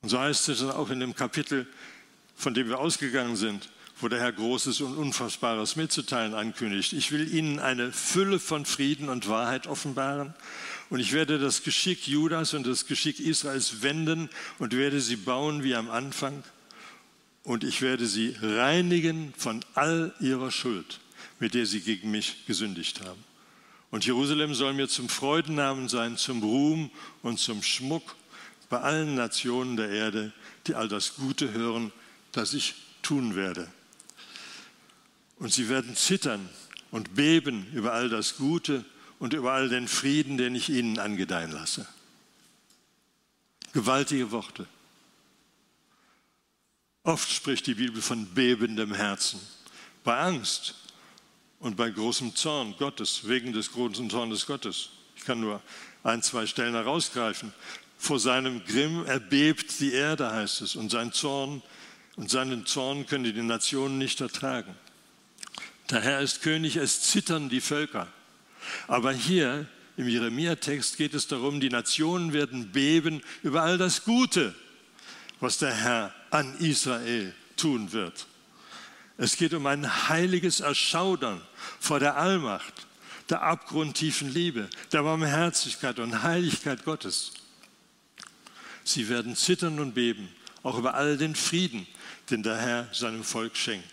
Und 0.02 0.10
so 0.10 0.20
heißt 0.20 0.50
es 0.50 0.60
dann 0.60 0.72
auch 0.72 0.90
in 0.90 1.00
dem 1.00 1.16
Kapitel, 1.16 1.68
von 2.36 2.54
dem 2.54 2.70
wir 2.70 2.80
ausgegangen 2.80 3.36
sind, 3.36 3.70
wo 4.02 4.08
der 4.08 4.20
Herr 4.20 4.32
Großes 4.32 4.80
und 4.82 4.96
Unfassbares 4.96 5.76
mitzuteilen 5.76 6.34
ankündigt. 6.34 6.94
Ich 6.94 7.12
will 7.12 7.34
ihnen 7.34 7.60
eine 7.60 7.92
Fülle 7.92 8.40
von 8.40 8.66
Frieden 8.66 9.10
und 9.10 9.28
Wahrheit 9.28 9.68
offenbaren 9.68 10.34
und 10.90 11.00
ich 11.00 11.12
werde 11.12 11.38
das 11.38 11.64
Geschick 11.64 12.08
Judas 12.08 12.54
und 12.54 12.66
das 12.66 12.88
Geschick 12.88 13.20
Israels 13.20 13.82
wenden 13.82 14.30
und 14.58 14.76
werde 14.76 15.02
sie 15.02 15.18
bauen 15.18 15.64
wie 15.64 15.76
am 15.76 15.90
Anfang 15.90 16.44
und 17.44 17.64
ich 17.64 17.82
werde 17.82 18.06
sie 18.06 18.36
reinigen 18.42 19.34
von 19.38 19.64
all 19.74 20.14
ihrer 20.20 20.52
Schuld, 20.52 21.00
mit 21.40 21.54
der 21.54 21.66
sie 21.66 21.82
gegen 21.82 22.12
mich 22.12 22.46
gesündigt 22.46 23.02
haben. 23.02 23.24
Und 23.92 24.06
Jerusalem 24.06 24.54
soll 24.54 24.74
mir 24.74 24.88
zum 24.88 25.10
Freudennamen 25.10 25.90
sein, 25.90 26.18
zum 26.18 26.44
Ruhm 26.44 26.92
und 27.24 27.40
zum 27.40 27.64
Schmuck 27.64 28.16
bei 28.70 28.80
allen 28.80 29.16
Nationen 29.16 29.78
der 29.78 29.90
Erde, 29.90 30.32
die 30.68 30.76
all 30.76 30.88
das 30.88 31.16
Gute 31.16 31.52
hören, 31.52 31.92
das 32.32 32.54
ich 32.54 32.76
tun 33.02 33.36
werde. 33.36 33.68
Und 35.38 35.52
sie 35.52 35.70
werden 35.70 35.96
zittern 35.96 36.48
und 36.92 37.16
beben 37.16 37.66
über 37.74 37.94
all 37.94 38.10
das 38.10 38.38
Gute 38.38 38.86
und 39.18 39.34
über 39.34 39.54
all 39.54 39.70
den 39.70 39.88
Frieden, 39.88 40.38
den 40.38 40.54
ich 40.54 40.70
ihnen 40.70 41.00
angedeihen 41.00 41.52
lasse. 41.52 41.88
Gewaltige 43.74 44.32
Worte. 44.32 44.68
Oft 47.04 47.32
spricht 47.32 47.66
die 47.66 47.76
Bibel 47.76 48.02
von 48.02 48.34
bebendem 48.34 48.94
Herzen, 48.94 49.40
bei 50.04 50.20
Angst 50.20 50.76
und 51.60 51.76
bei 51.76 51.90
großem 51.90 52.36
Zorn 52.36 52.76
Gottes, 52.78 53.28
wegen 53.28 53.54
des 53.54 53.72
großen 53.72 54.10
Zornes 54.10 54.46
Gottes. 54.46 54.90
Ich 55.16 55.26
kann 55.26 55.40
nur 55.40 55.62
ein, 56.04 56.22
zwei 56.24 56.46
Stellen 56.46 56.74
herausgreifen. 56.74 57.54
Vor 57.98 58.20
seinem 58.20 58.64
Grimm 58.66 59.06
erbebt 59.06 59.80
die 59.80 59.92
Erde, 59.92 60.32
heißt 60.32 60.62
es, 60.62 60.76
und 60.76 60.90
sein 60.90 61.12
Zorn 61.12 61.62
und 62.16 62.30
seinen 62.30 62.66
Zorn 62.66 63.06
können 63.06 63.26
die 63.26 63.34
Nationen 63.42 63.98
nicht 63.98 64.22
ertragen. 64.22 64.76
Der 65.90 66.02
Herr 66.02 66.22
ist 66.22 66.42
König, 66.42 66.76
es 66.76 67.02
zittern 67.02 67.50
die 67.50 67.62
Völker. 67.62 68.08
Aber 68.88 69.12
hier 69.12 69.68
im 69.98 70.08
Jeremia-Text 70.08 70.98
geht 70.98 71.14
es 71.14 71.28
darum, 71.28 71.60
die 71.60 71.70
Nationen 71.70 72.32
werden 72.32 72.72
beben 72.72 73.22
über 73.44 73.64
all 73.64 73.78
das 73.78 74.06
Gute, 74.06 74.56
was 75.40 75.58
der 75.58 75.74
Herr 75.74 76.14
an 76.30 76.58
Israel 76.60 77.34
tun 77.58 77.92
wird. 77.92 78.28
Es 79.22 79.36
geht 79.36 79.54
um 79.54 79.66
ein 79.66 80.08
heiliges 80.08 80.62
Erschaudern 80.62 81.42
vor 81.82 82.00
der 82.00 82.16
Allmacht, 82.16 82.88
der 83.28 83.42
abgrundtiefen 83.42 84.30
Liebe, 84.34 84.70
der 84.94 85.04
Barmherzigkeit 85.04 86.00
und 86.00 86.24
Heiligkeit 86.24 86.86
Gottes. 86.86 87.34
Sie 88.86 89.10
werden 89.10 89.36
zittern 89.36 89.82
und 89.82 89.94
beben, 89.94 90.30
auch 90.64 90.78
über 90.78 90.94
all 90.94 91.18
den 91.18 91.36
Frieden, 91.36 91.86
den 92.30 92.44
der 92.44 92.56
Herr 92.60 92.88
seinem 92.94 93.26
Volk 93.26 93.58
schenkt. 93.58 93.92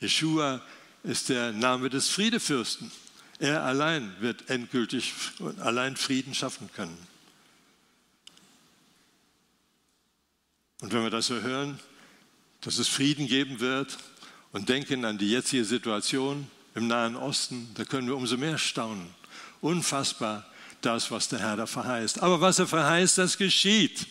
Jeshua 0.00 0.62
ist 1.02 1.28
der 1.28 1.52
Name 1.52 1.90
des 1.90 2.08
Friedefürsten. 2.08 2.90
Er 3.40 3.62
allein 3.62 4.16
wird 4.20 4.48
endgültig 4.48 5.12
allein 5.58 5.96
Frieden 5.96 6.34
schaffen 6.34 6.70
können. 6.74 6.96
Und 10.80 10.94
wenn 10.94 11.02
wir 11.02 11.10
das 11.10 11.26
so 11.26 11.42
hören, 11.42 11.78
dass 12.62 12.78
es 12.78 12.88
Frieden 12.88 13.26
geben 13.26 13.60
wird 13.60 13.98
und 14.52 14.68
denken 14.68 15.04
an 15.04 15.18
die 15.18 15.30
jetzige 15.30 15.64
Situation 15.64 16.48
im 16.74 16.86
Nahen 16.86 17.16
Osten, 17.16 17.70
da 17.74 17.84
können 17.84 18.08
wir 18.08 18.16
umso 18.16 18.36
mehr 18.36 18.58
staunen. 18.58 19.08
Unfassbar 19.60 20.46
das, 20.80 21.10
was 21.10 21.28
der 21.28 21.40
Herr 21.40 21.56
da 21.56 21.66
verheißt. 21.66 22.22
Aber 22.22 22.40
was 22.40 22.58
er 22.58 22.66
verheißt, 22.66 23.18
das 23.18 23.36
geschieht. 23.36 24.06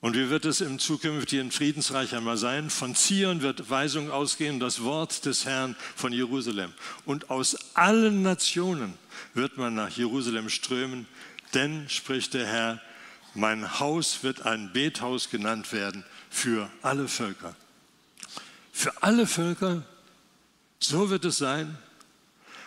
Und 0.00 0.14
wie 0.14 0.30
wird 0.30 0.44
es 0.44 0.60
im 0.60 0.78
zukünftigen 0.78 1.50
Friedensreich 1.50 2.14
einmal 2.14 2.36
sein? 2.36 2.70
Von 2.70 2.94
Zion 2.94 3.42
wird 3.42 3.68
Weisung 3.68 4.10
ausgehen, 4.12 4.60
das 4.60 4.84
Wort 4.84 5.24
des 5.24 5.44
Herrn 5.44 5.74
von 5.96 6.12
Jerusalem. 6.12 6.72
Und 7.04 7.30
aus 7.30 7.56
allen 7.74 8.22
Nationen 8.22 8.94
wird 9.34 9.56
man 9.56 9.74
nach 9.74 9.90
Jerusalem 9.90 10.50
strömen, 10.50 11.08
denn, 11.54 11.88
spricht 11.88 12.34
der 12.34 12.46
Herr, 12.46 12.82
mein 13.34 13.80
Haus 13.80 14.22
wird 14.22 14.46
ein 14.46 14.72
Bethaus 14.72 15.30
genannt 15.30 15.72
werden 15.72 16.04
für 16.30 16.70
alle 16.82 17.08
Völker. 17.08 17.56
Für 18.78 19.02
alle 19.02 19.26
Völker, 19.26 19.82
so 20.78 21.10
wird 21.10 21.24
es 21.24 21.38
sein, 21.38 21.76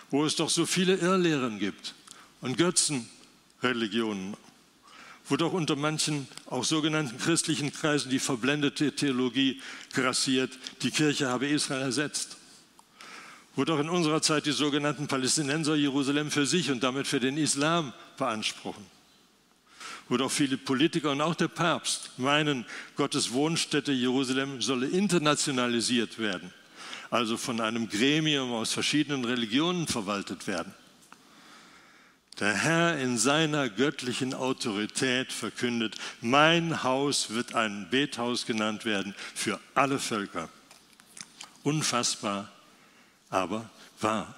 wo 0.09 0.25
es 0.25 0.35
doch 0.35 0.49
so 0.49 0.65
viele 0.65 0.95
Irrlehren 0.95 1.57
gibt 1.57 1.95
und 2.41 2.57
Götzenreligionen 2.57 4.35
wo 5.31 5.37
doch 5.37 5.53
unter 5.53 5.77
manchen 5.77 6.27
auch 6.47 6.65
sogenannten 6.65 7.17
christlichen 7.17 7.71
Kreisen 7.71 8.09
die 8.09 8.19
verblendete 8.19 8.93
Theologie 8.93 9.61
grassiert, 9.93 10.59
die 10.81 10.91
Kirche 10.91 11.29
habe 11.29 11.47
Israel 11.47 11.83
ersetzt. 11.83 12.35
Wo 13.55 13.63
doch 13.63 13.79
in 13.79 13.87
unserer 13.87 14.21
Zeit 14.21 14.45
die 14.45 14.51
sogenannten 14.51 15.07
Palästinenser 15.07 15.75
Jerusalem 15.75 16.31
für 16.31 16.45
sich 16.45 16.69
und 16.69 16.83
damit 16.83 17.07
für 17.07 17.21
den 17.21 17.37
Islam 17.37 17.93
beanspruchen. 18.17 18.85
Wo 20.11 20.17
doch 20.17 20.29
viele 20.29 20.57
Politiker 20.57 21.11
und 21.11 21.21
auch 21.21 21.35
der 21.35 21.47
Papst 21.47 22.11
meinen, 22.17 22.65
Gottes 22.97 23.31
Wohnstätte 23.31 23.93
Jerusalem 23.93 24.61
solle 24.61 24.87
internationalisiert 24.87 26.19
werden, 26.19 26.53
also 27.09 27.37
von 27.37 27.61
einem 27.61 27.87
Gremium 27.87 28.51
aus 28.51 28.73
verschiedenen 28.73 29.23
Religionen 29.23 29.87
verwaltet 29.87 30.47
werden. 30.47 30.73
Der 32.41 32.53
Herr 32.53 32.99
in 32.99 33.17
seiner 33.17 33.69
göttlichen 33.69 34.33
Autorität 34.33 35.31
verkündet, 35.31 35.95
mein 36.19 36.83
Haus 36.83 37.29
wird 37.29 37.55
ein 37.55 37.87
Bethaus 37.89 38.45
genannt 38.45 38.83
werden 38.83 39.15
für 39.33 39.61
alle 39.75 39.97
Völker. 39.97 40.49
Unfassbar, 41.63 42.51
aber 43.29 43.69
wahr. 44.01 44.35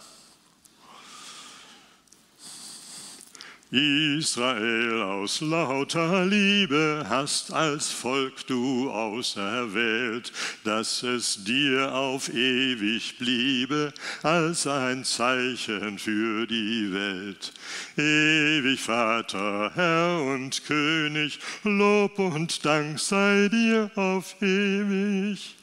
Israel 3.73 5.01
aus 5.01 5.41
lauter 5.41 6.27
Liebe 6.27 7.07
hast 7.09 7.51
als 7.51 7.89
Volk 7.89 8.45
du 8.45 8.91
auserwählt, 8.91 10.31
dass 10.63 11.01
es 11.01 11.43
dir 11.43 11.91
auf 11.91 12.31
ewig 12.31 13.17
bliebe 13.17 13.91
als 14.21 14.67
ein 14.67 15.03
Zeichen 15.03 15.97
für 15.97 16.45
die 16.45 16.93
Welt. 16.93 17.51
Ewig 17.97 18.79
Vater, 18.79 19.71
Herr 19.73 20.21
und 20.21 20.63
König, 20.65 21.39
Lob 21.63 22.19
und 22.19 22.63
Dank 22.63 22.99
sei 22.99 23.49
dir 23.51 23.89
auf 23.95 24.35
ewig 24.39 25.55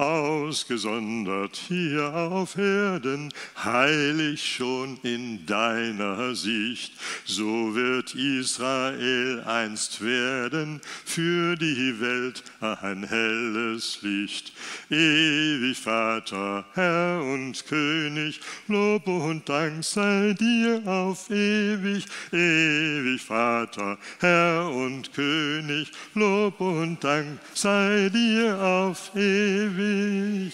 ausgesondert 0.00 1.56
hier 1.68 2.14
auf 2.14 2.56
Erden, 2.56 3.32
heilig 3.62 4.42
schon 4.42 4.98
in 5.02 5.44
deiner 5.44 6.34
Sicht. 6.34 6.94
So 7.26 7.74
wird 7.74 8.14
Israel 8.14 9.42
einst 9.44 10.02
werden, 10.02 10.80
für 11.04 11.54
die 11.56 12.00
Welt 12.00 12.42
ein 12.60 13.06
helles 13.06 13.98
Licht. 14.00 14.52
Ewig 14.88 15.76
Vater, 15.76 16.64
Herr 16.72 17.22
und 17.22 17.66
König, 17.66 18.40
Lob 18.68 19.06
und 19.06 19.46
Dank 19.48 19.84
sei 19.84 20.34
dir 20.38 20.82
auf 20.86 21.28
ewig. 21.30 22.06
Ewig 22.32 23.20
Vater, 23.20 23.98
Herr 24.20 24.70
und 24.70 25.12
König, 25.12 25.92
Lob 26.14 26.58
und 26.60 27.04
Dank 27.04 27.38
sei 27.52 28.08
dir 28.12 28.58
auf 28.58 29.14
ewig 29.14 29.89
ewig. 29.90 30.52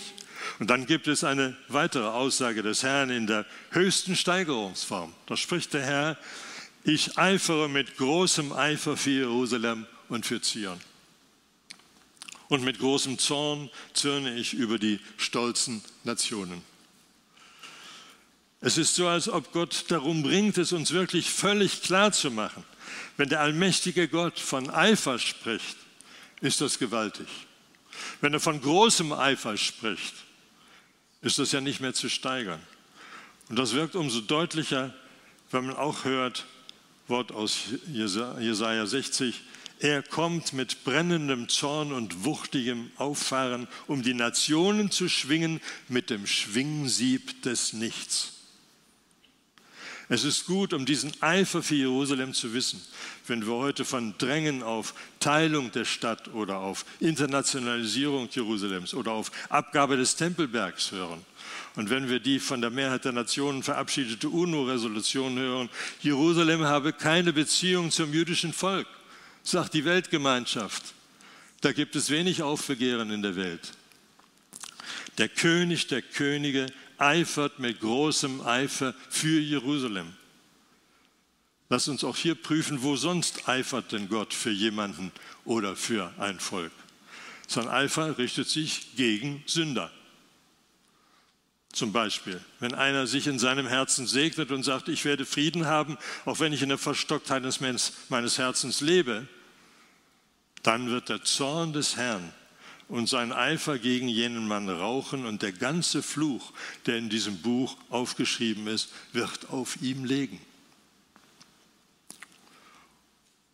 Und 0.59 0.71
dann 0.71 0.87
gibt 0.87 1.09
es 1.09 1.25
eine 1.25 1.57
weitere 1.69 2.07
Aussage 2.07 2.63
des 2.63 2.83
Herrn 2.83 3.11
in 3.11 3.27
der 3.27 3.47
höchsten 3.71 4.17
Steigerungsform. 4.17 5.13
Da 5.27 5.37
spricht 5.37 5.75
der 5.75 5.85
Herr, 5.85 6.19
ich 6.85 7.19
eifere 7.19 7.69
mit 7.69 7.97
großem 7.97 8.53
Eifer 8.53 8.97
für 8.97 9.11
Jerusalem 9.11 9.87
und 10.09 10.25
für 10.25 10.41
Zion. 10.41 10.81
Und 12.49 12.63
mit 12.63 12.79
großem 12.79 13.19
Zorn 13.19 13.71
zürne 13.93 14.35
ich 14.37 14.55
über 14.55 14.79
die 14.79 15.01
stolzen 15.17 15.83
Nationen. 16.05 16.63
Es 18.61 18.79
ist 18.79 18.95
so, 18.95 19.09
als 19.09 19.29
ob 19.29 19.53
Gott 19.53 19.85
darum 19.89 20.23
bringt, 20.23 20.57
es 20.59 20.73
uns 20.73 20.93
wirklich 20.93 21.31
völlig 21.31 21.83
klar 21.83 22.13
zu 22.13 22.31
machen. 22.31 22.65
Wenn 23.17 23.29
der 23.29 23.41
allmächtige 23.41 24.09
Gott 24.09 24.39
von 24.39 24.71
Eifer 24.71 25.19
spricht, 25.19 25.77
ist 26.41 26.61
das 26.61 26.79
gewaltig. 26.79 27.27
Wenn 28.21 28.33
er 28.33 28.41
von 28.41 28.61
großem 28.61 29.13
Eifer 29.13 29.57
spricht, 29.57 30.15
ist 31.23 31.39
das 31.39 31.53
ja 31.53 31.61
nicht 31.61 31.81
mehr 31.81 31.95
zu 31.95 32.09
steigern. 32.09 32.61
Und 33.49 33.59
das 33.59 33.75
wirkt 33.75 33.97
umso 33.97 34.21
deutlicher, 34.21 34.95
wenn 35.51 35.67
man 35.67 35.77
auch 35.77 36.05
hört, 36.05 36.47
Wort 37.09 37.33
aus 37.33 37.59
Jesaja 37.89 38.87
60, 38.87 39.43
er 39.79 40.03
kommt 40.03 40.53
mit 40.55 40.85
brennendem 40.85 41.49
Zorn 41.49 41.93
und 41.93 42.25
wuchtigem 42.25 42.91
Auffahren, 42.97 43.69
um 43.87 44.03
die 44.03 44.15
Nationen 44.15 44.91
zu 44.91 45.09
schwingen 45.09 45.61
mit 45.89 46.09
dem 46.11 46.27
Schwingsieb 46.27 47.43
des 47.43 47.75
Nichts. 47.75 48.36
Es 50.09 50.23
ist 50.23 50.47
gut, 50.47 50.73
um 50.73 50.87
diesen 50.87 51.13
Eifer 51.21 51.65
für 51.65 51.75
Jerusalem 51.75 52.33
zu 52.33 52.55
wissen, 52.55 52.81
wenn 53.27 53.45
wir 53.45 53.55
heute 53.55 53.85
von 53.85 54.15
Drängen 54.19 54.63
auf 54.63 54.95
Teilung 55.19 55.73
der 55.73 55.85
Stadt 55.85 56.33
oder 56.33 56.59
auf 56.59 56.85
Internationalisierung 57.01 58.29
Jerusalems 58.31 58.95
oder 58.95 59.11
auf 59.11 59.33
Abgabe 59.49 59.97
des 59.97 60.15
Tempelbergs 60.15 60.93
hören. 60.93 61.25
Und 61.75 61.91
wenn 61.91 62.09
wir 62.09 62.21
die 62.21 62.39
von 62.39 62.61
der 62.61 62.71
Mehrheit 62.71 63.05
der 63.05 63.13
Nationen 63.13 63.65
verabschiedete 63.65 64.29
UNO-Resolution 64.29 65.39
hören, 65.39 65.69
Jerusalem 66.01 66.63
habe 66.63 66.93
keine 66.93 67.33
Beziehung 67.33 67.91
zum 67.91 68.13
jüdischen 68.13 68.53
Volk, 68.53 68.87
sagt 69.43 69.75
die 69.75 69.85
Weltgemeinschaft. 69.85 70.85
Da 71.63 71.73
gibt 71.73 71.97
es 71.97 72.11
wenig 72.11 72.43
Aufbegehren 72.43 73.11
in 73.11 73.23
der 73.23 73.35
Welt. 73.35 73.73
Der 75.19 75.29
König 75.29 75.89
der 75.89 76.03
Könige 76.03 76.67
eifert 76.99 77.59
mit 77.59 77.81
großem 77.81 78.41
Eifer 78.41 78.95
für 79.09 79.41
Jerusalem. 79.41 80.13
Lass 81.69 81.89
uns 81.89 82.05
auch 82.05 82.17
hier 82.17 82.35
prüfen, 82.35 82.83
wo 82.83 82.97
sonst 82.97 83.49
eifert 83.49 83.93
denn 83.93 84.09
Gott 84.09 84.33
für 84.33 84.51
jemanden 84.51 85.11
oder 85.45 85.75
für 85.75 86.13
ein 86.19 86.39
Volk. 86.39 86.73
Sein 87.49 87.69
Eifer 87.69 88.19
richtet 88.19 88.49
sich 88.49 88.95
gegen 88.97 89.43
Sünder. 89.47 89.91
Zum 91.73 91.93
Beispiel, 91.93 92.41
wenn 92.61 92.75
einer 92.75 93.07
sich 93.07 93.27
in 93.27 93.39
seinem 93.39 93.67
Herzen 93.67 94.07
segnet 94.07 94.51
und 94.51 94.63
sagt, 94.63 94.89
ich 94.89 95.05
werde 95.05 95.27
Frieden 95.27 95.67
haben, 95.67 95.99
auch 96.25 96.41
wenn 96.41 96.53
ich 96.53 96.63
in 96.63 96.71
der 96.71 96.79
Verstocktheit 96.79 97.43
meines 98.09 98.39
Herzens 98.39 98.81
lebe, 98.81 99.29
dann 100.63 100.89
wird 100.89 101.09
der 101.09 101.23
Zorn 101.23 101.73
des 101.73 101.97
Herrn 101.97 102.33
und 102.89 103.09
sein 103.09 103.33
Eifer 103.33 103.79
gegen 103.79 104.09
jenen 104.09 104.47
Mann 104.47 104.69
rauchen 104.69 105.27
und 105.27 105.43
der 105.43 105.53
ganze 105.53 106.03
Fluch, 106.03 106.53
der 106.87 106.99
in 106.99 107.09
diesem 107.09 107.39
Buch 107.43 107.77
aufgeschrieben 107.91 108.67
ist, 108.69 108.91
wird 109.13 109.51
auf 109.51 109.81
ihm 109.83 110.05
legen. 110.05 110.41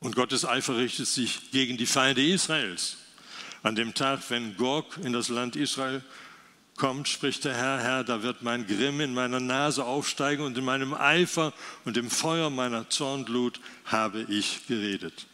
Und 0.01 0.16
Gottes 0.16 0.45
Eifer 0.45 0.77
richtet 0.77 1.07
sich 1.07 1.51
gegen 1.53 1.77
die 1.77 1.87
Feinde 1.87 2.27
Israels. 2.27 2.97
An 3.62 3.77
dem 3.77 3.95
Tag, 3.95 4.21
wenn 4.29 4.57
Gog 4.57 4.99
in 4.99 5.12
das 5.12 5.29
Land 5.29 5.55
Israel 5.55 6.03
kommt, 6.77 7.09
spricht 7.09 7.45
der 7.45 7.55
Herr, 7.55 7.79
Herr, 7.79 8.05
da 8.05 8.23
wird 8.23 8.42
mein 8.42 8.66
Grimm 8.66 9.01
in 9.01 9.14
meiner 9.14 9.38
Nase 9.38 9.85
aufsteigen 9.85 10.45
und 10.45 10.59
in 10.59 10.64
meinem 10.64 10.92
Eifer 10.92 11.53
und 11.85 11.97
im 11.97 12.11
Feuer 12.11 12.51
meiner 12.51 12.90
Zornglut 12.90 13.61
habe 13.85 14.23
ich 14.29 14.66
geredet. 14.66 15.27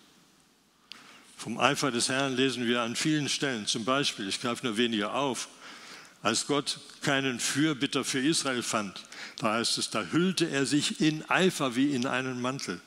Vom 1.38 1.60
Eifer 1.60 1.92
des 1.92 2.08
Herrn 2.08 2.34
lesen 2.34 2.66
wir 2.66 2.82
an 2.82 2.96
vielen 2.96 3.28
Stellen. 3.28 3.66
Zum 3.66 3.84
Beispiel, 3.84 4.28
ich 4.28 4.40
greife 4.40 4.66
nur 4.66 4.76
wenige 4.76 5.12
auf, 5.12 5.48
als 6.20 6.48
Gott 6.48 6.80
keinen 7.00 7.38
Fürbitter 7.38 8.04
für 8.04 8.18
Israel 8.18 8.64
fand, 8.64 9.00
da 9.38 9.54
heißt 9.54 9.78
es, 9.78 9.88
da 9.90 10.02
hüllte 10.10 10.50
er 10.50 10.66
sich 10.66 11.00
in 11.00 11.24
Eifer 11.30 11.76
wie 11.76 11.94
in 11.94 12.06
einen 12.06 12.40
Mantel 12.42 12.80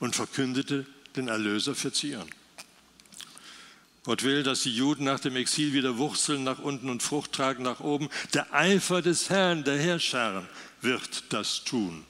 und 0.00 0.14
verkündete 0.14 0.84
den 1.16 1.28
Erlöser 1.28 1.74
für 1.74 1.92
Zion. 1.92 2.28
Gott 4.04 4.22
will, 4.22 4.42
dass 4.42 4.64
die 4.64 4.76
Juden 4.76 5.04
nach 5.04 5.20
dem 5.20 5.34
Exil 5.36 5.72
wieder 5.72 5.96
Wurzeln 5.96 6.44
nach 6.44 6.58
unten 6.58 6.90
und 6.90 7.02
Frucht 7.02 7.32
tragen 7.32 7.62
nach 7.62 7.80
oben. 7.80 8.10
Der 8.34 8.52
Eifer 8.52 9.00
des 9.00 9.30
Herrn, 9.30 9.64
der 9.64 9.78
Herrscharen, 9.78 10.46
wird 10.82 11.32
das 11.32 11.64
tun. 11.64 12.04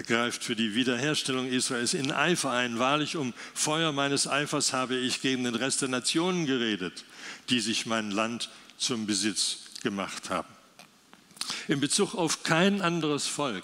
Er 0.00 0.04
greift 0.04 0.44
für 0.44 0.56
die 0.56 0.74
Wiederherstellung 0.74 1.46
Israels 1.46 1.92
in 1.92 2.10
Eifer 2.10 2.52
ein. 2.52 2.78
Wahrlich 2.78 3.16
um 3.16 3.34
Feuer 3.52 3.92
meines 3.92 4.26
Eifers 4.26 4.72
habe 4.72 4.96
ich 4.96 5.20
gegen 5.20 5.44
den 5.44 5.54
Rest 5.54 5.82
der 5.82 5.90
Nationen 5.90 6.46
geredet, 6.46 7.04
die 7.50 7.60
sich 7.60 7.84
mein 7.84 8.10
Land 8.10 8.48
zum 8.78 9.06
Besitz 9.06 9.58
gemacht 9.82 10.30
haben. 10.30 10.48
In 11.68 11.80
Bezug 11.80 12.14
auf 12.14 12.44
kein 12.44 12.80
anderes 12.80 13.26
Volk 13.26 13.62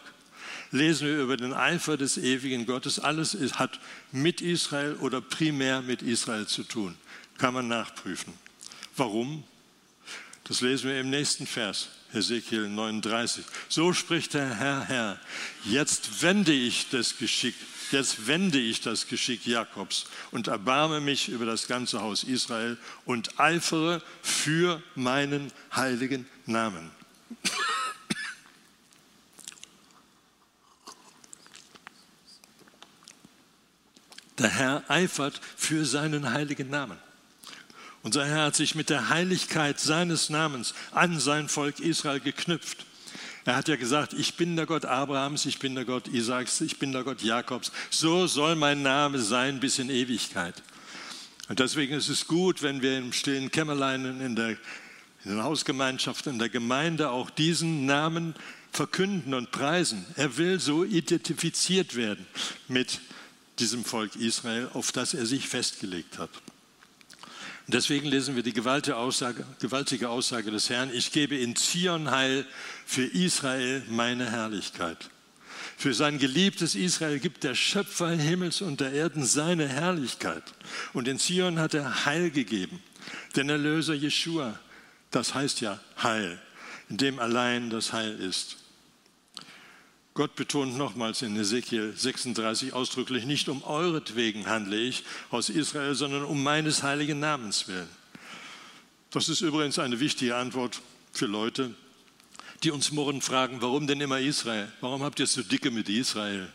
lesen 0.73 1.09
wir 1.09 1.23
über 1.23 1.39
den 1.39 1.55
Eifer 1.55 1.97
des 1.97 2.19
ewigen 2.19 2.67
Gottes. 2.67 2.99
Alles 2.99 3.35
hat 3.55 3.81
mit 4.13 4.43
Israel 4.43 4.93
oder 4.97 5.23
primär 5.23 5.81
mit 5.81 6.03
Israel 6.03 6.47
zu 6.47 6.65
tun. 6.65 6.99
Kann 7.39 7.55
man 7.55 7.67
nachprüfen. 7.67 8.35
Warum? 8.95 9.43
Das 10.45 10.61
lesen 10.61 10.91
wir 10.91 11.01
im 11.01 11.09
nächsten 11.09 11.47
Vers, 11.47 11.89
Hesekiel 12.13 12.69
39. 12.69 13.45
So 13.69 13.93
spricht 13.93 14.35
der 14.35 14.55
Herr, 14.55 14.85
Herr, 14.85 15.21
jetzt 15.65 16.23
wende 16.23 16.53
ich 16.53 16.89
das 16.91 17.19
Geschick, 17.19 17.55
jetzt 17.91 18.27
wende 18.27 18.59
ich 18.59 18.81
das 18.81 19.07
Geschick 19.07 19.47
Jakobs 19.47 20.07
und 20.31 20.49
erbarme 20.49 21.01
mich 21.01 21.29
über 21.29 21.47
das 21.47 21.67
ganze 21.67 22.01
Haus 22.01 22.25
Israel 22.25 22.79
und 23.05 23.39
eifere 23.39 24.03
für 24.23 24.83
meinen 24.95 25.53
heiligen 25.75 26.27
Namen. 26.47 26.91
Der 34.39 34.51
Herr 34.51 34.85
eifert 34.89 35.41
für 35.57 35.87
seinen 35.87 36.31
heiligen 36.33 36.69
Namen. 36.69 37.06
Unser 38.07 38.25
Herr 38.25 38.45
hat 38.45 38.55
sich 38.55 38.77
mit 38.77 38.89
der 38.89 39.09
Heiligkeit 39.09 39.81
seines 39.81 40.31
Namens 40.31 40.75
an 40.93 41.19
sein 41.19 41.49
Volk 41.49 41.81
Israel 41.81 42.21
geknüpft. 42.21 42.87
Er 43.45 43.57
hat 43.57 43.67
ja 43.67 43.75
gesagt, 43.75 44.13
ich 44.13 44.37
bin 44.37 44.55
der 44.55 44.65
Gott 44.65 44.85
Abrahams, 44.85 45.45
ich 45.45 45.59
bin 45.59 45.75
der 45.75 45.85
Gott 45.85 46.07
Isaaks, 46.07 46.61
ich 46.61 46.79
bin 46.79 46.93
der 46.93 47.03
Gott 47.03 47.23
Jakobs. 47.23 47.73
So 47.91 48.29
soll 48.29 48.55
mein 48.55 48.83
Name 48.83 49.19
sein 49.19 49.59
bis 49.59 49.81
in 49.81 49.91
Ewigkeit. 49.91 50.55
Und 51.49 51.59
deswegen 51.59 51.95
ist 51.95 52.09
es 52.09 52.29
gut, 52.29 52.63
wenn 52.63 52.81
wir 52.81 52.97
im 52.97 53.13
stillen 53.13 53.51
Kämmerlein 53.51 54.21
in 54.21 54.37
der, 54.37 54.51
in 55.25 55.35
der 55.35 55.43
Hausgemeinschaft, 55.43 56.29
in 56.29 56.39
der 56.39 56.49
Gemeinde 56.49 57.11
auch 57.11 57.29
diesen 57.29 57.87
Namen 57.87 58.37
verkünden 58.71 59.35
und 59.35 59.51
preisen. 59.51 60.07
Er 60.15 60.37
will 60.37 60.61
so 60.61 60.85
identifiziert 60.85 61.97
werden 61.97 62.25
mit 62.69 63.01
diesem 63.59 63.85
Volk 63.85 64.15
Israel, 64.15 64.69
auf 64.75 64.93
das 64.93 65.13
er 65.13 65.27
sich 65.27 65.49
festgelegt 65.49 66.21
hat. 66.21 66.31
Und 67.67 67.75
deswegen 67.75 68.07
lesen 68.07 68.37
wir 68.37 68.45
die 68.45 68.53
gewaltige 68.53 68.97
Aussage, 68.97 69.45
des 70.53 70.71
Herrn, 70.71 70.91
ich 70.95 71.11
gebe 71.11 71.37
in 71.37 71.57
Zion 71.57 72.13
Heil 72.13 72.47
für 72.87 73.05
Israel 73.05 73.83
meine 73.89 74.31
Herrlichkeit. 74.31 75.11
Für 75.77 75.93
sein 75.93 76.19
geliebtes 76.19 76.77
Israel 76.77 77.19
gibt 77.19 77.43
der 77.43 77.57
Schöpfer 77.57 78.11
Himmels 78.11 78.63
und 78.63 78.81
der 78.81 78.93
Erden 78.93 79.25
seine 79.25 79.69
Herrlichkeit. 79.69 80.45
Und 80.93 81.09
in 81.09 81.19
Zion 81.19 81.59
hat 81.59 81.75
er 81.75 82.07
Heil 82.07 82.31
gegeben. 82.31 82.81
Den 83.35 83.49
Erlöser 83.49 83.95
Jeshua, 83.95 84.59
das 85.11 85.35
heißt 85.35 85.61
ja 85.61 85.81
Heil, 86.01 86.41
in 86.89 86.99
dem 86.99 87.19
allein 87.19 87.69
das 87.69 87.93
Heil 87.93 88.19
ist. 88.21 88.59
Gott 90.17 90.35
betont 90.35 90.79
nochmals 90.79 91.21
in 91.21 91.37
Ezekiel 91.37 91.93
36 91.95 92.73
ausdrücklich, 92.73 93.27
nicht 93.27 93.51
um 93.51 93.63
euretwegen 93.63 94.47
handle 94.47 94.79
ich 94.79 95.05
aus 95.31 95.51
Israel, 95.51 95.95
sondern 95.95 96.25
um 96.25 96.43
meines 96.43 96.83
heiligen 96.83 97.21
Namens 97.21 97.69
willen. 97.69 97.89
Das 99.11 99.29
ist 99.29 99.43
übrigens 99.43 99.79
eine 99.79 100.01
wichtige 100.01 100.37
Antwort 100.37 100.81
für 101.13 101.27
Leute, 101.27 101.75
die 102.63 102.71
uns 102.71 102.93
morgen 102.93 103.21
fragen, 103.21 103.61
warum 103.61 103.87
denn 103.87 104.01
immer 104.01 104.19
Israel? 104.19 104.73
Warum 104.81 105.03
habt 105.03 105.21
ihr 105.21 105.27
so 105.27 105.43
dicke 105.43 105.71
mit 105.71 105.91
Israel? 105.91 106.49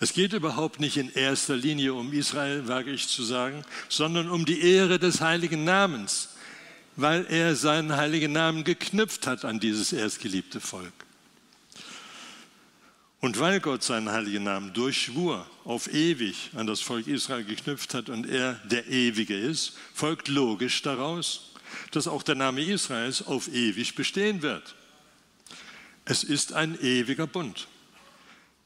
Es 0.00 0.14
geht 0.14 0.32
überhaupt 0.32 0.80
nicht 0.80 0.96
in 0.96 1.12
erster 1.12 1.54
Linie 1.54 1.92
um 1.92 2.10
Israel, 2.14 2.68
wage 2.68 2.90
ich 2.90 3.06
zu 3.06 3.22
sagen, 3.22 3.66
sondern 3.90 4.30
um 4.30 4.46
die 4.46 4.62
Ehre 4.62 4.98
des 4.98 5.20
heiligen 5.20 5.64
Namens, 5.64 6.30
weil 6.96 7.26
er 7.26 7.54
seinen 7.54 7.94
heiligen 7.94 8.32
Namen 8.32 8.64
geknüpft 8.64 9.26
hat 9.26 9.44
an 9.44 9.60
dieses 9.60 9.92
erstgeliebte 9.92 10.58
Volk. 10.58 11.01
Und 13.22 13.38
weil 13.38 13.60
Gott 13.60 13.84
seinen 13.84 14.10
heiligen 14.10 14.42
Namen 14.42 14.72
durch 14.72 15.02
Schwur 15.02 15.46
auf 15.62 15.86
ewig 15.94 16.50
an 16.56 16.66
das 16.66 16.80
Volk 16.80 17.06
Israel 17.06 17.44
geknüpft 17.44 17.94
hat 17.94 18.08
und 18.08 18.28
er 18.28 18.54
der 18.64 18.88
Ewige 18.88 19.38
ist, 19.38 19.78
folgt 19.94 20.26
logisch 20.26 20.82
daraus, 20.82 21.52
dass 21.92 22.08
auch 22.08 22.24
der 22.24 22.34
Name 22.34 22.64
Israels 22.64 23.24
auf 23.24 23.46
ewig 23.46 23.94
bestehen 23.94 24.42
wird. 24.42 24.74
Es 26.04 26.24
ist 26.24 26.52
ein 26.52 26.76
ewiger 26.82 27.28
Bund. 27.28 27.68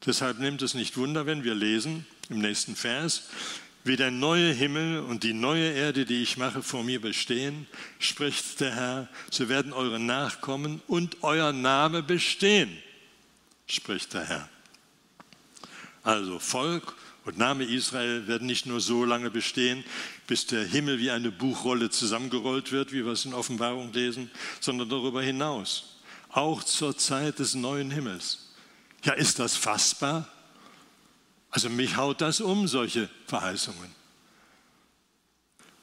Deshalb 0.07 0.39
nimmt 0.39 0.63
es 0.63 0.73
nicht 0.73 0.97
Wunder, 0.97 1.27
wenn 1.27 1.43
wir 1.43 1.53
lesen 1.53 2.07
im 2.31 2.39
nächsten 2.39 2.75
Vers, 2.75 3.29
wie 3.83 3.95
der 3.95 4.09
neue 4.09 4.51
Himmel 4.51 5.01
und 5.01 5.21
die 5.21 5.33
neue 5.33 5.71
Erde, 5.71 6.03
die 6.03 6.23
ich 6.23 6.35
mache, 6.35 6.63
vor 6.63 6.83
mir 6.83 6.99
bestehen, 6.99 7.67
spricht 7.99 8.59
der 8.59 8.73
Herr, 8.73 9.09
so 9.29 9.49
werden 9.49 9.71
eure 9.71 9.99
Nachkommen 9.99 10.81
und 10.87 11.17
euer 11.21 11.53
Name 11.53 12.01
bestehen 12.01 12.75
spricht 13.67 14.13
der 14.13 14.25
Herr. 14.25 14.49
Also 16.03 16.39
Volk 16.39 16.95
und 17.25 17.37
Name 17.37 17.65
Israel 17.65 18.27
werden 18.27 18.47
nicht 18.47 18.65
nur 18.65 18.79
so 18.79 19.03
lange 19.03 19.29
bestehen, 19.29 19.83
bis 20.27 20.45
der 20.45 20.63
Himmel 20.63 20.99
wie 20.99 21.11
eine 21.11 21.31
Buchrolle 21.31 21.89
zusammengerollt 21.89 22.71
wird, 22.71 22.93
wie 22.93 23.03
wir 23.03 23.11
es 23.11 23.25
in 23.25 23.33
Offenbarung 23.33 23.91
lesen, 23.91 24.31
sondern 24.61 24.87
darüber 24.87 25.21
hinaus. 25.21 25.97
Auch 26.29 26.63
zur 26.63 26.97
Zeit 26.97 27.39
des 27.39 27.55
neuen 27.55 27.91
Himmels. 27.91 28.53
Ja, 29.03 29.13
ist 29.13 29.39
das 29.39 29.57
fassbar? 29.57 30.29
Also 31.49 31.69
mich 31.69 31.97
haut 31.97 32.21
das 32.21 32.39
um, 32.39 32.67
solche 32.67 33.09
Verheißungen. 33.25 33.91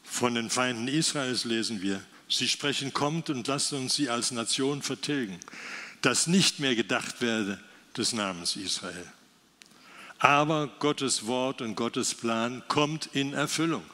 Von 0.03 0.35
den 0.35 0.49
Feinden 0.49 0.89
Israels 0.89 1.45
lesen 1.45 1.83
wir, 1.83 2.01
sie 2.29 2.49
sprechen, 2.49 2.95
kommt 2.95 3.29
und 3.29 3.47
lasst 3.47 3.73
uns 3.75 3.95
sie 3.95 4.09
als 4.09 4.31
Nation 4.31 4.81
vertilgen, 4.81 5.39
dass 6.01 6.27
nicht 6.27 6.61
mehr 6.61 6.75
gedacht 6.75 7.21
werde 7.21 7.61
des 7.97 8.13
Namens 8.13 8.57
Israel. 8.57 9.07
Aber 10.19 10.69
Gottes 10.79 11.27
Wort 11.27 11.61
und 11.61 11.75
Gottes 11.75 12.15
Plan 12.15 12.63
kommt 12.69 13.11
in 13.13 13.33
Erfüllung. 13.33 13.85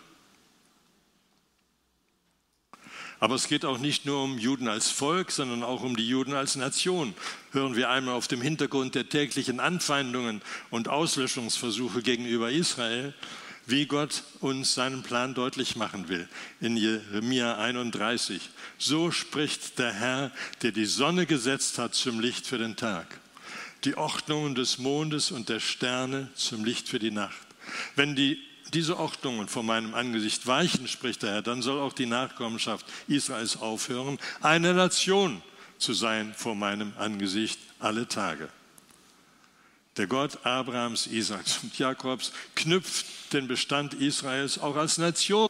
Aber 3.18 3.34
es 3.34 3.48
geht 3.48 3.66
auch 3.66 3.78
nicht 3.78 4.06
nur 4.06 4.22
um 4.22 4.38
Juden 4.38 4.66
als 4.66 4.90
Volk, 4.90 5.30
sondern 5.30 5.62
auch 5.62 5.82
um 5.82 5.94
die 5.94 6.08
Juden 6.08 6.32
als 6.32 6.56
Nation. 6.56 7.14
Hören 7.52 7.76
wir 7.76 7.90
einmal 7.90 8.14
auf 8.14 8.28
dem 8.28 8.40
Hintergrund 8.40 8.94
der 8.94 9.10
täglichen 9.10 9.60
Anfeindungen 9.60 10.40
und 10.70 10.88
Auslöschungsversuche 10.88 12.00
gegenüber 12.00 12.50
Israel, 12.50 13.12
wie 13.66 13.84
Gott 13.84 14.24
uns 14.40 14.74
seinen 14.74 15.02
Plan 15.02 15.34
deutlich 15.34 15.76
machen 15.76 16.08
will. 16.08 16.26
In 16.62 16.78
Jeremia 16.78 17.58
31. 17.58 18.40
So 18.78 19.10
spricht 19.10 19.78
der 19.78 19.92
Herr, 19.92 20.32
der 20.62 20.72
die 20.72 20.86
Sonne 20.86 21.26
gesetzt 21.26 21.76
hat 21.76 21.94
zum 21.94 22.20
Licht 22.20 22.46
für 22.46 22.58
den 22.58 22.76
Tag 22.76 23.19
die 23.84 23.96
Ordnungen 23.96 24.54
des 24.54 24.78
Mondes 24.78 25.30
und 25.30 25.48
der 25.48 25.60
Sterne 25.60 26.28
zum 26.34 26.64
Licht 26.64 26.88
für 26.88 26.98
die 26.98 27.10
Nacht. 27.10 27.46
Wenn 27.96 28.14
die, 28.14 28.38
diese 28.72 28.98
Ordnungen 28.98 29.48
vor 29.48 29.62
meinem 29.62 29.94
Angesicht 29.94 30.46
weichen, 30.46 30.86
spricht 30.88 31.22
der 31.22 31.32
Herr, 31.32 31.42
dann 31.42 31.62
soll 31.62 31.80
auch 31.80 31.92
die 31.92 32.06
Nachkommenschaft 32.06 32.86
Israels 33.08 33.56
aufhören, 33.56 34.18
eine 34.40 34.74
Nation 34.74 35.42
zu 35.78 35.92
sein 35.94 36.34
vor 36.36 36.54
meinem 36.54 36.92
Angesicht 36.98 37.58
alle 37.78 38.06
Tage. 38.06 38.48
Der 39.96 40.06
Gott 40.06 40.44
Abrahams, 40.44 41.06
Isaaks 41.06 41.60
und 41.62 41.78
Jakobs 41.78 42.32
knüpft 42.54 43.32
den 43.32 43.48
Bestand 43.48 43.94
Israels 43.94 44.58
auch 44.58 44.76
als 44.76 44.98
Nation. 44.98 45.48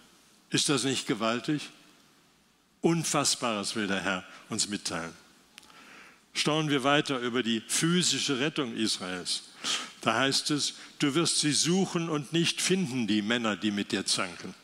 Ist 0.50 0.68
das 0.68 0.84
nicht 0.84 1.06
gewaltig? 1.06 1.70
Unfassbares 2.80 3.76
will 3.76 3.86
der 3.86 4.00
Herr 4.00 4.24
uns 4.48 4.68
mitteilen 4.68 5.12
staunen 6.40 6.70
wir 6.70 6.84
weiter 6.84 7.18
über 7.18 7.42
die 7.42 7.62
physische 7.68 8.40
Rettung 8.40 8.74
Israels. 8.74 9.42
Da 10.00 10.14
heißt 10.14 10.50
es, 10.50 10.74
du 10.98 11.14
wirst 11.14 11.40
sie 11.40 11.52
suchen 11.52 12.08
und 12.08 12.32
nicht 12.32 12.62
finden, 12.62 13.06
die 13.06 13.22
Männer, 13.22 13.56
die 13.56 13.70
mit 13.70 13.92
dir 13.92 14.06
zanken. 14.06 14.54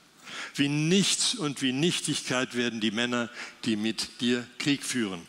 Wie 0.54 0.68
nichts 0.68 1.34
und 1.34 1.60
wie 1.60 1.72
Nichtigkeit 1.72 2.54
werden 2.56 2.80
die 2.80 2.90
Männer, 2.90 3.28
die 3.64 3.76
mit 3.76 4.20
dir 4.22 4.46
Krieg 4.58 4.82
führen. 4.82 5.20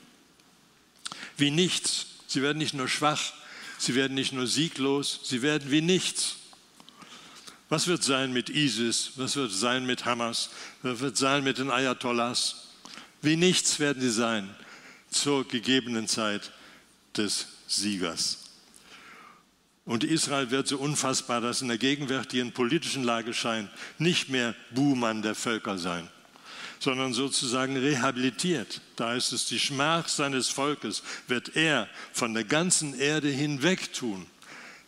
Wie 1.35 1.51
nichts. 1.51 2.07
Sie 2.27 2.41
werden 2.41 2.57
nicht 2.57 2.73
nur 2.73 2.87
schwach, 2.87 3.33
sie 3.77 3.95
werden 3.95 4.15
nicht 4.15 4.31
nur 4.31 4.47
sieglos, 4.47 5.19
sie 5.23 5.41
werden 5.41 5.69
wie 5.69 5.81
nichts. 5.81 6.37
Was 7.69 7.87
wird 7.87 8.03
sein 8.03 8.31
mit 8.31 8.49
ISIS? 8.49 9.11
Was 9.17 9.35
wird 9.35 9.51
sein 9.51 9.85
mit 9.85 10.05
Hamas? 10.05 10.49
Was 10.81 11.01
wird 11.01 11.17
sein 11.17 11.43
mit 11.43 11.57
den 11.57 11.69
Ayatollahs? 11.69 12.69
Wie 13.21 13.35
nichts 13.35 13.79
werden 13.79 14.01
sie 14.01 14.11
sein 14.11 14.49
zur 15.22 15.47
gegebenen 15.47 16.07
Zeit 16.07 16.51
des 17.15 17.47
Siegers. 17.68 18.39
Und 19.86 20.03
Israel 20.03 20.51
wird 20.51 20.68
so 20.68 20.78
unfassbar, 20.78 21.39
dass 21.39 21.61
in 21.61 21.70
der 21.70 21.78
gegenwärtigen 21.78 22.51
politischen 22.51 23.03
Lage 23.03 23.34
scheint, 23.34 23.70
nicht 23.97 24.30
mehr 24.30 24.53
Buhmann 24.72 25.22
der 25.22 25.34
Völker 25.34 25.78
sein, 25.78 26.09
sondern 26.80 27.13
sozusagen 27.13 27.78
rehabilitiert. 27.78 28.82
Da 28.97 29.09
heißt 29.09 29.32
es, 29.32 29.45
die 29.45 29.59
Schmach 29.59 30.09
seines 30.09 30.49
Volkes 30.49 31.03
wird 31.28 31.55
er 31.55 31.88
von 32.11 32.34
der 32.34 32.43
ganzen 32.43 32.99
Erde 32.99 33.30
hinweg 33.30 33.93
tun, 33.93 34.26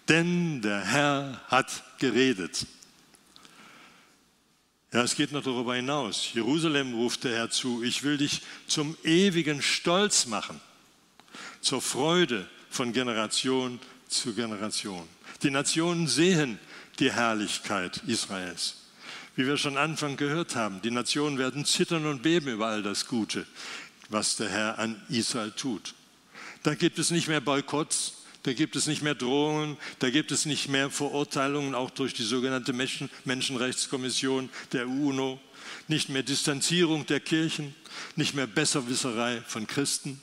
denn 0.10 0.62
der 0.62 0.82
Herr 0.82 1.42
hat 1.48 1.84
geredet. 2.00 2.66
Ja, 4.92 5.04
es 5.04 5.16
geht 5.16 5.32
noch 5.32 5.44
darüber 5.44 5.76
hinaus. 5.76 6.30
Jerusalem 6.34 6.96
ruft 6.96 7.24
der 7.24 7.36
Herr 7.36 7.52
zu, 7.52 7.84
ich 7.84 8.04
will 8.04 8.18
dich 8.18 8.42
zum 8.68 8.98
ewigen 9.04 9.62
Stolz 9.62 10.26
machen, 10.26 10.60
zur 11.62 11.82
Freude 11.82 12.48
von 12.72 12.92
Generation 12.92 13.80
zu 14.08 14.34
Generation. 14.34 15.08
Die 15.44 15.52
Nationen 15.52 16.08
sehen 16.08 16.60
die 16.98 17.12
Herrlichkeit 17.12 18.02
Israels. 18.08 18.78
Wie 19.36 19.46
wir 19.46 19.58
schon 19.58 19.78
Anfang 19.78 20.18
gehört 20.18 20.56
haben, 20.56 20.82
die 20.82 20.92
Nationen 20.92 21.38
werden 21.38 21.66
zittern 21.66 22.08
und 22.08 22.24
beben 22.24 22.48
über 22.48 22.68
all 22.68 22.82
das 22.82 23.08
Gute, 23.08 23.46
was 24.10 24.38
der 24.38 24.50
Herr 24.50 24.80
an 24.80 25.02
Israel 25.08 25.52
tut. 25.52 25.94
Da 26.64 26.74
gibt 26.74 26.98
es 26.98 27.12
nicht 27.12 27.28
mehr 27.28 27.40
Boykotts, 27.40 28.19
da 28.44 28.54
gibt 28.54 28.76
es 28.76 28.88
nicht 28.88 29.02
mehr 29.02 29.16
Drohungen, 29.16 29.78
da 30.00 30.10
gibt 30.10 30.32
es 30.32 30.46
nicht 30.46 30.70
mehr 30.70 30.90
Verurteilungen, 30.90 31.76
auch 31.76 31.90
durch 31.90 32.14
die 32.14 32.24
sogenannte 32.24 32.74
Menschen 32.74 33.10
Menschenrechtskommission 33.26 34.50
der 34.72 34.88
UNO, 34.88 35.40
nicht 35.88 36.10
mehr 36.10 36.24
Distanzierung 36.24 37.06
der 37.06 37.20
Kirchen, 37.20 37.76
nicht 38.16 38.34
mehr 38.34 38.48
Besserwisserei 38.48 39.42
von 39.42 39.68
Christen. 39.68 40.22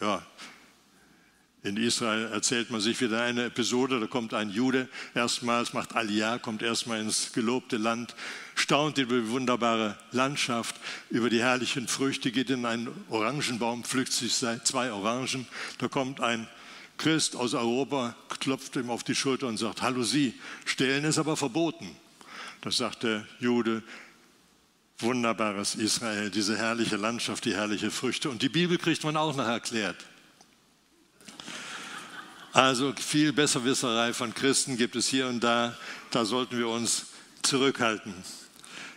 Ja, 0.00 0.24
in 1.68 1.76
Israel 1.76 2.30
erzählt 2.32 2.70
man 2.70 2.80
sich 2.80 3.00
wieder 3.00 3.22
eine 3.22 3.44
Episode, 3.44 4.00
da 4.00 4.06
kommt 4.06 4.34
ein 4.34 4.50
Jude 4.50 4.88
erstmals, 5.14 5.72
macht 5.74 5.94
Aliyah, 5.94 6.38
kommt 6.38 6.62
erstmal 6.62 7.00
ins 7.00 7.32
gelobte 7.32 7.76
Land, 7.76 8.14
staunt 8.54 8.98
über 8.98 9.16
die 9.16 9.28
wunderbare 9.28 9.96
Landschaft, 10.10 10.74
über 11.10 11.30
die 11.30 11.40
herrlichen 11.40 11.86
Früchte, 11.86 12.32
geht 12.32 12.50
in 12.50 12.64
einen 12.64 12.88
Orangenbaum, 13.10 13.84
pflückt 13.84 14.12
sich 14.12 14.34
zwei 14.34 14.90
Orangen. 14.90 15.46
Da 15.78 15.88
kommt 15.88 16.20
ein 16.20 16.48
Christ 16.96 17.36
aus 17.36 17.54
Europa, 17.54 18.16
klopft 18.40 18.76
ihm 18.76 18.90
auf 18.90 19.04
die 19.04 19.14
Schulter 19.14 19.46
und 19.46 19.58
sagt, 19.58 19.82
hallo 19.82 20.02
Sie, 20.02 20.34
stehlen 20.64 21.04
ist 21.04 21.18
aber 21.18 21.36
verboten. 21.36 21.94
Das 22.62 22.78
sagt 22.78 23.04
der 23.04 23.24
Jude, 23.38 23.82
wunderbares 24.98 25.76
Israel, 25.76 26.30
diese 26.30 26.56
herrliche 26.56 26.96
Landschaft, 26.96 27.44
die 27.44 27.54
herrliche 27.54 27.90
Früchte. 27.90 28.30
Und 28.30 28.42
die 28.42 28.48
Bibel 28.48 28.78
kriegt 28.78 29.04
man 29.04 29.16
auch 29.16 29.36
noch 29.36 29.46
erklärt. 29.46 29.96
Also 32.52 32.94
viel 32.94 33.32
Besserwisserei 33.32 34.12
von 34.14 34.34
Christen 34.34 34.76
gibt 34.76 34.96
es 34.96 35.06
hier 35.06 35.26
und 35.26 35.40
da. 35.40 35.76
Da 36.10 36.24
sollten 36.24 36.56
wir 36.58 36.68
uns 36.68 37.06
zurückhalten. 37.42 38.14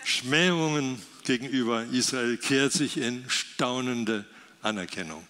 Schmähungen 0.05 1.01
gegenüber 1.23 1.83
Israel 1.85 2.37
kehrt 2.37 2.73
sich 2.73 2.97
in 2.97 3.29
staunende 3.29 4.25
Anerkennung. 4.61 5.25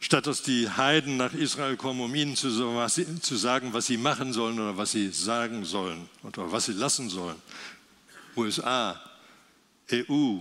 Statt 0.00 0.26
dass 0.26 0.42
die 0.42 0.68
Heiden 0.68 1.16
nach 1.16 1.32
Israel 1.32 1.76
kommen, 1.76 2.00
um 2.00 2.14
ihnen 2.14 2.36
zu, 2.36 2.50
sagen, 2.50 3.72
was 3.72 3.86
sie 3.86 3.96
machen 3.96 4.32
sollen 4.32 4.60
oder 4.60 4.76
was 4.76 4.92
sie 4.92 5.10
sagen 5.10 5.64
sollen 5.64 6.08
oder 6.22 6.52
was 6.52 6.66
sie 6.66 6.72
lassen 6.72 7.08
sollen. 7.08 7.36
USA, 8.36 9.00
EU, 9.90 10.38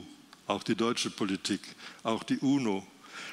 auch 0.48 0.64
die 0.64 0.76
deutsche 0.76 1.10
Politik, 1.10 1.62
auch 2.04 2.24
die 2.24 2.40
UNO, 2.40 2.86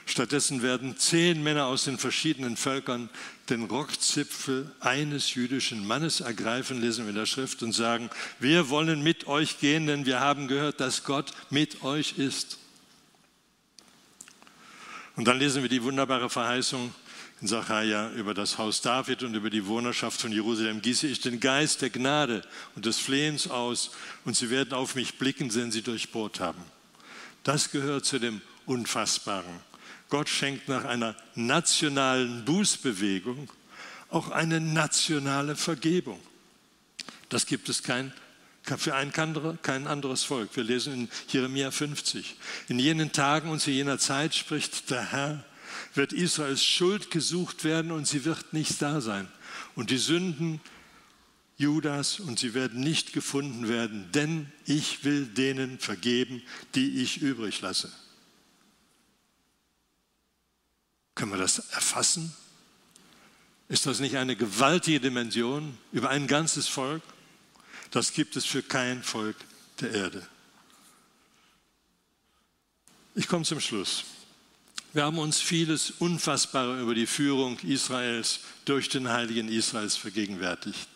Stattdessen 0.06 0.62
werden 0.62 0.96
zehn 0.96 1.42
Männer 1.42 1.66
aus 1.66 1.84
den 1.84 1.98
verschiedenen 1.98 2.56
Völkern 2.56 3.08
den 3.48 3.64
Rockzipfel 3.64 4.70
eines 4.80 5.34
jüdischen 5.34 5.86
Mannes 5.86 6.20
ergreifen, 6.20 6.80
lesen 6.80 7.04
wir 7.04 7.10
in 7.10 7.16
der 7.16 7.26
Schrift, 7.26 7.62
und 7.62 7.72
sagen, 7.72 8.10
wir 8.38 8.68
wollen 8.68 9.02
mit 9.02 9.26
euch 9.26 9.58
gehen, 9.58 9.86
denn 9.86 10.06
wir 10.06 10.20
haben 10.20 10.48
gehört, 10.48 10.80
dass 10.80 11.04
Gott 11.04 11.32
mit 11.50 11.82
euch 11.82 12.18
ist. 12.18 12.58
Und 15.16 15.26
dann 15.26 15.38
lesen 15.38 15.62
wir 15.62 15.68
die 15.68 15.82
wunderbare 15.82 16.30
Verheißung 16.30 16.94
in 17.40 17.48
Sacharja 17.48 18.10
über 18.12 18.34
das 18.34 18.58
Haus 18.58 18.80
David 18.82 19.22
und 19.22 19.34
über 19.34 19.50
die 19.50 19.66
Wohnerschaft 19.66 20.20
von 20.20 20.32
Jerusalem. 20.32 20.82
Gieße 20.82 21.06
ich 21.06 21.20
den 21.20 21.40
Geist 21.40 21.82
der 21.82 21.90
Gnade 21.90 22.42
und 22.74 22.86
des 22.86 22.98
Flehens 22.98 23.48
aus 23.48 23.90
und 24.24 24.36
sie 24.36 24.50
werden 24.50 24.72
auf 24.72 24.94
mich 24.94 25.18
blicken, 25.18 25.54
wenn 25.54 25.70
sie 25.70 25.82
durchbohrt 25.82 26.40
haben. 26.40 26.62
Das 27.42 27.70
gehört 27.70 28.04
zu 28.04 28.18
dem 28.18 28.42
Unfassbaren. 28.66 29.69
Gott 30.10 30.28
schenkt 30.28 30.68
nach 30.68 30.84
einer 30.84 31.16
nationalen 31.34 32.44
Bußbewegung 32.44 33.50
auch 34.08 34.30
eine 34.30 34.60
nationale 34.60 35.56
Vergebung. 35.56 36.20
Das 37.28 37.46
gibt 37.46 37.68
es 37.68 37.82
kein, 37.84 38.12
für 38.64 38.94
ein, 38.96 39.12
kein 39.12 39.86
anderes 39.86 40.24
Volk. 40.24 40.50
Wir 40.56 40.64
lesen 40.64 40.92
in 40.92 41.08
Jeremia 41.28 41.70
50. 41.70 42.36
In 42.68 42.78
jenen 42.78 43.12
Tagen 43.12 43.48
und 43.48 43.60
zu 43.60 43.70
jener 43.70 43.98
Zeit 43.98 44.34
spricht 44.34 44.90
der 44.90 45.12
Herr, 45.12 45.44
wird 45.94 46.12
Israels 46.12 46.64
Schuld 46.64 47.10
gesucht 47.10 47.62
werden 47.62 47.92
und 47.92 48.06
sie 48.06 48.24
wird 48.24 48.52
nicht 48.52 48.82
da 48.82 49.00
sein. 49.00 49.28
Und 49.76 49.90
die 49.90 49.98
Sünden 49.98 50.60
Judas 51.56 52.20
und 52.20 52.38
sie 52.38 52.54
werden 52.54 52.80
nicht 52.80 53.12
gefunden 53.12 53.68
werden, 53.68 54.10
denn 54.12 54.50
ich 54.64 55.04
will 55.04 55.26
denen 55.26 55.78
vergeben, 55.78 56.42
die 56.74 57.02
ich 57.02 57.20
übrig 57.20 57.60
lasse. 57.60 57.92
Können 61.20 61.32
wir 61.32 61.38
das 61.38 61.58
erfassen? 61.58 62.34
Ist 63.68 63.84
das 63.84 64.00
nicht 64.00 64.16
eine 64.16 64.36
gewaltige 64.36 65.00
Dimension 65.00 65.76
über 65.92 66.08
ein 66.08 66.26
ganzes 66.26 66.66
Volk? 66.66 67.02
Das 67.90 68.14
gibt 68.14 68.36
es 68.36 68.46
für 68.46 68.62
kein 68.62 69.02
Volk 69.02 69.36
der 69.80 69.90
Erde. 69.92 70.26
Ich 73.14 73.28
komme 73.28 73.44
zum 73.44 73.60
Schluss. 73.60 74.04
Wir 74.94 75.04
haben 75.04 75.18
uns 75.18 75.38
vieles 75.38 75.90
Unfassbare 75.90 76.80
über 76.80 76.94
die 76.94 77.06
Führung 77.06 77.58
Israels 77.58 78.40
durch 78.64 78.88
den 78.88 79.06
Heiligen 79.10 79.50
Israels 79.50 79.96
vergegenwärtigt. 79.96 80.88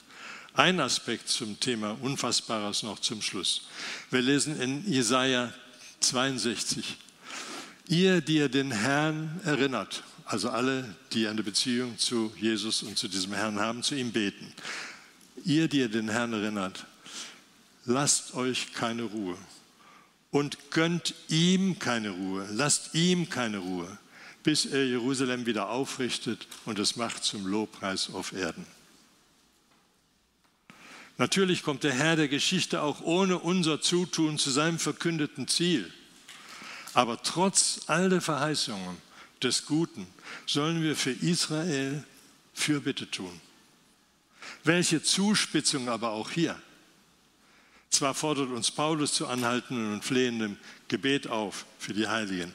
Ein 0.55 0.81
Aspekt 0.81 1.29
zum 1.29 1.61
Thema 1.61 1.99
Unfassbares 2.01 2.83
noch 2.83 2.99
zum 3.01 3.20
Schluss. 3.20 3.68
Wir 4.11 4.22
lesen 4.22 4.59
in 4.59 4.91
Jesaja 4.91 5.53
62. 6.01 6.97
Ihr, 7.89 8.22
die 8.22 8.37
ihr 8.37 8.49
den 8.49 8.70
Herrn 8.70 9.39
erinnert, 9.45 10.03
also 10.25 10.51
alle, 10.51 10.95
die 11.12 11.29
eine 11.29 11.43
Beziehung 11.43 11.99
zu 11.99 12.33
Jesus 12.37 12.83
und 12.83 12.99
zu 12.99 13.09
diesem 13.09 13.35
Herrn 13.35 13.61
haben, 13.61 13.83
zu 13.83 13.95
ihm 13.95 14.12
beten. 14.12 14.53
Ihr, 15.45 15.68
die 15.68 15.81
ihr 15.81 15.89
den 15.89 16.09
Herrn 16.09 16.33
erinnert, 16.33 16.87
lasst 17.85 18.35
euch 18.35 18.72
keine 18.72 19.03
Ruhe 19.03 19.37
und 20.31 20.70
gönnt 20.70 21.14
ihm 21.29 21.79
keine 21.79 22.11
Ruhe, 22.11 22.49
lasst 22.51 22.95
ihm 22.95 23.29
keine 23.29 23.59
Ruhe, 23.59 23.99
bis 24.43 24.64
er 24.66 24.87
Jerusalem 24.87 25.47
wieder 25.47 25.68
aufrichtet 25.68 26.47
und 26.64 26.79
es 26.79 26.97
macht 26.97 27.25
zum 27.25 27.47
Lobpreis 27.47 28.11
auf 28.11 28.33
Erden. 28.33 28.66
Natürlich 31.16 31.62
kommt 31.62 31.85
der 31.85 31.93
Herr 31.93 32.16
der 32.16 32.29
Geschichte 32.29 32.83
auch 32.83 33.01
ohne 33.03 33.39
unser 33.39 33.81
Zutun 33.81 34.39
zu 34.39 34.51
seinem 34.51 34.79
verkündeten 34.79 35.47
Ziel. 35.47 35.93
Aber 36.93 37.22
trotz 37.22 37.83
all 37.87 38.09
der 38.09 38.20
Verheißungen 38.20 38.97
des 39.43 39.66
Guten 39.66 40.07
sollen 40.47 40.82
wir 40.82 40.97
für 40.97 41.12
Israel 41.12 42.05
Fürbitte 42.55 43.11
tun. 43.11 43.41
Welche 44.62 45.03
Zuspitzung 45.03 45.89
aber 45.89 46.11
auch 46.11 46.30
hier. 46.30 46.61
Zwar 47.91 48.14
fordert 48.14 48.51
uns 48.51 48.70
Paulus 48.70 49.12
zu 49.12 49.26
anhaltendem 49.26 49.95
und 49.95 50.05
flehendem 50.05 50.57
Gebet 50.89 51.28
auf 51.28 51.64
für 51.78 51.95
die 51.95 52.09
Heiligen. 52.09 52.55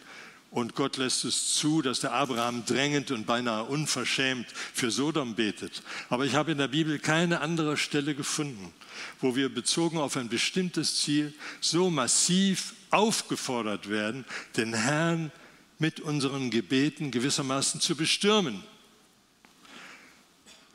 Und 0.51 0.73
Gott 0.73 0.97
lässt 0.97 1.25
es 1.25 1.53
zu, 1.53 1.81
dass 1.83 1.99
der 1.99 2.11
Abraham 2.11 2.65
drängend 2.65 3.11
und 3.11 3.27
beinahe 3.27 3.63
unverschämt 3.65 4.47
für 4.51 4.89
Sodom 4.89 5.35
betet. 5.35 5.83
Aber 6.09 6.25
ich 6.25 6.33
habe 6.33 6.51
in 6.51 6.57
der 6.57 6.69
Bibel 6.69 6.97
keine 6.97 7.41
andere 7.41 7.77
Stelle 7.77 8.15
gefunden, 8.15 8.73
wo 9.21 9.35
wir 9.35 9.53
bezogen 9.53 9.99
auf 9.99 10.17
ein 10.17 10.27
bestimmtes 10.27 11.01
Ziel 11.01 11.33
so 11.61 11.91
massiv 11.91 12.73
aufgefordert 12.89 13.89
werden, 13.89 14.25
den 14.57 14.73
Herrn 14.73 15.31
mit 15.79 16.01
unseren 16.01 16.51
Gebeten 16.51 17.09
gewissermaßen 17.09 17.79
zu 17.79 17.95
bestürmen. 17.95 18.63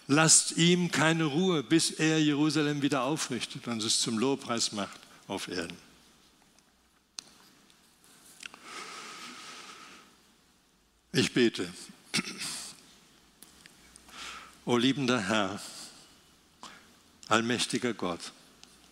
Lasst 0.07 0.57
ihm 0.57 0.91
keine 0.91 1.25
Ruhe, 1.25 1.63
bis 1.63 1.91
er 1.91 2.21
Jerusalem 2.21 2.83
wieder 2.83 3.03
aufrichtet 3.03 3.69
und 3.69 3.83
es 3.83 4.01
zum 4.01 4.19
Lobpreis 4.19 4.73
macht 4.73 5.01
auf 5.29 5.49
Erden. 5.49 5.77
Ich 11.13 11.33
bete. 11.33 11.73
O 14.67 14.77
liebender 14.79 15.21
Herr, 15.21 15.61
allmächtiger 17.29 17.93
Gott, 17.93 18.33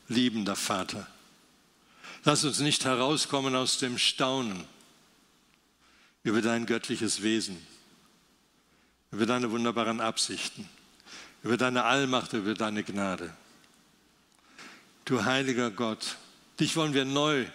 liebender 0.08 0.54
Vater, 0.54 1.06
lass 2.24 2.44
uns 2.44 2.60
nicht 2.60 2.84
herauskommen 2.84 3.56
aus 3.56 3.78
dem 3.78 3.96
Staunen 3.96 4.64
über 6.24 6.42
dein 6.42 6.66
göttliches 6.66 7.22
Wesen, 7.22 7.56
über 9.10 9.26
deine 9.26 9.50
wunderbaren 9.50 10.00
Absichten, 10.00 10.68
über 11.42 11.56
deine 11.56 11.84
Allmacht, 11.84 12.32
über 12.32 12.54
deine 12.54 12.84
Gnade. 12.84 13.34
du 15.04 15.24
heiliger 15.24 15.70
Gott. 15.70 16.16
Dich 16.60 16.76
wollen 16.76 16.94
wir 16.94 17.04
neu 17.04 17.46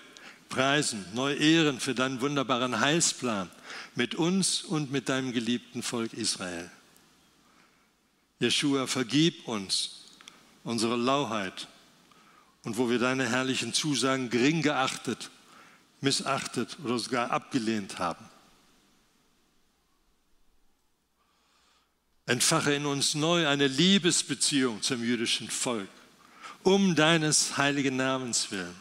preisen, 0.50 1.06
neu 1.14 1.34
ehren 1.34 1.80
für 1.80 1.96
deinen 1.96 2.22
wunderbaren 2.22 2.80
Heilsplan 2.80 3.50
mit 3.96 4.16
uns 4.16 4.64
und 4.64 4.92
mit 4.92 5.10
deinem 5.10 5.34
geliebten 5.34 5.82
Volk 5.82 6.14
Israel. 6.14 6.70
Jeshua, 8.40 8.88
vergib 8.88 9.48
uns 9.48 10.04
unsere 10.64 10.96
Lauheit 10.96 11.68
und 12.64 12.78
wo 12.78 12.90
wir 12.90 13.00
deine 13.00 13.28
herrlichen 13.28 13.74
Zusagen 13.74 14.30
gering 14.30 14.62
geachtet, 14.62 15.32
missachtet 16.02 16.78
oder 16.84 17.00
sogar 17.00 17.32
abgelehnt 17.32 17.98
haben. 17.98 18.27
Entfache 22.28 22.74
in 22.74 22.86
uns 22.86 23.16
neu 23.16 23.48
eine 23.48 23.68
Liebesbeziehung 23.68 24.82
zum 24.82 25.02
jüdischen 25.02 25.50
Volk, 25.50 25.88
um 26.62 26.94
deines 26.94 27.58
heiligen 27.58 27.96
Namens 27.96 28.52
willen. 28.52 28.76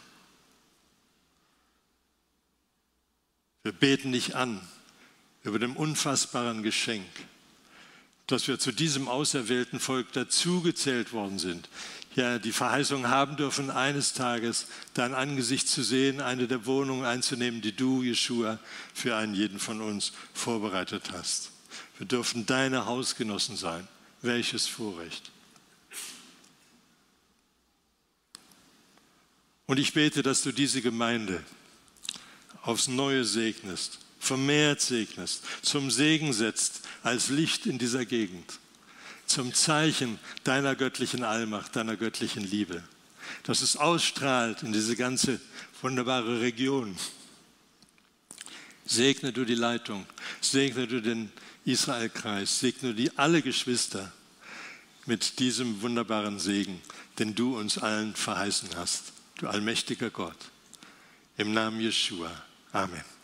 Wir 3.62 3.72
beten 3.72 4.12
dich 4.12 4.34
an 4.34 4.60
über 5.44 5.60
dem 5.60 5.76
unfassbaren 5.76 6.64
Geschenk, 6.64 7.06
dass 8.26 8.48
wir 8.48 8.58
zu 8.58 8.72
diesem 8.72 9.06
auserwählten 9.06 9.78
Volk 9.78 10.12
dazugezählt 10.12 11.12
worden 11.12 11.38
sind. 11.38 11.68
Ja, 12.16 12.40
die 12.40 12.52
Verheißung 12.52 13.08
haben 13.08 13.36
dürfen, 13.36 13.70
eines 13.70 14.12
Tages 14.12 14.66
dein 14.94 15.14
Angesicht 15.14 15.68
zu 15.68 15.84
sehen, 15.84 16.20
eine 16.20 16.48
der 16.48 16.66
Wohnungen 16.66 17.04
einzunehmen, 17.04 17.60
die 17.60 17.76
du, 17.76 18.02
Jeshua, 18.02 18.58
für 18.92 19.14
einen 19.14 19.34
jeden 19.34 19.60
von 19.60 19.80
uns 19.80 20.12
vorbereitet 20.34 21.12
hast. 21.12 21.52
Wir 21.98 22.06
dürfen 22.06 22.46
deine 22.46 22.86
Hausgenossen 22.86 23.56
sein. 23.56 23.86
Welches 24.22 24.66
Vorrecht. 24.66 25.30
Und 29.66 29.78
ich 29.78 29.92
bete, 29.92 30.22
dass 30.22 30.42
du 30.42 30.52
diese 30.52 30.80
Gemeinde 30.80 31.42
aufs 32.62 32.88
Neue 32.88 33.24
segnest, 33.24 33.98
vermehrt 34.18 34.80
segnest, 34.80 35.44
zum 35.62 35.90
Segen 35.90 36.32
setzt 36.32 36.82
als 37.02 37.28
Licht 37.28 37.66
in 37.66 37.78
dieser 37.78 38.04
Gegend, 38.04 38.58
zum 39.26 39.54
Zeichen 39.54 40.18
deiner 40.44 40.74
göttlichen 40.76 41.24
Allmacht, 41.24 41.76
deiner 41.76 41.96
göttlichen 41.96 42.44
Liebe, 42.44 42.82
dass 43.42 43.60
es 43.60 43.76
ausstrahlt 43.76 44.62
in 44.62 44.72
diese 44.72 44.96
ganze 44.96 45.40
wunderbare 45.82 46.40
Region. 46.40 46.96
Segne 48.84 49.32
du 49.32 49.44
die 49.44 49.54
Leitung, 49.56 50.06
segne 50.40 50.86
du 50.86 51.02
den 51.02 51.32
Israelkreis, 51.66 52.60
segne 52.60 52.94
die 52.94 53.16
alle 53.18 53.42
Geschwister 53.42 54.12
mit 55.04 55.38
diesem 55.40 55.82
wunderbaren 55.82 56.38
Segen, 56.38 56.80
den 57.18 57.34
du 57.34 57.58
uns 57.58 57.78
allen 57.78 58.14
verheißen 58.14 58.70
hast, 58.76 59.12
du 59.38 59.48
allmächtiger 59.48 60.10
Gott. 60.10 60.38
Im 61.36 61.52
Namen 61.52 61.80
Jeshua. 61.80 62.30
Amen. 62.72 63.15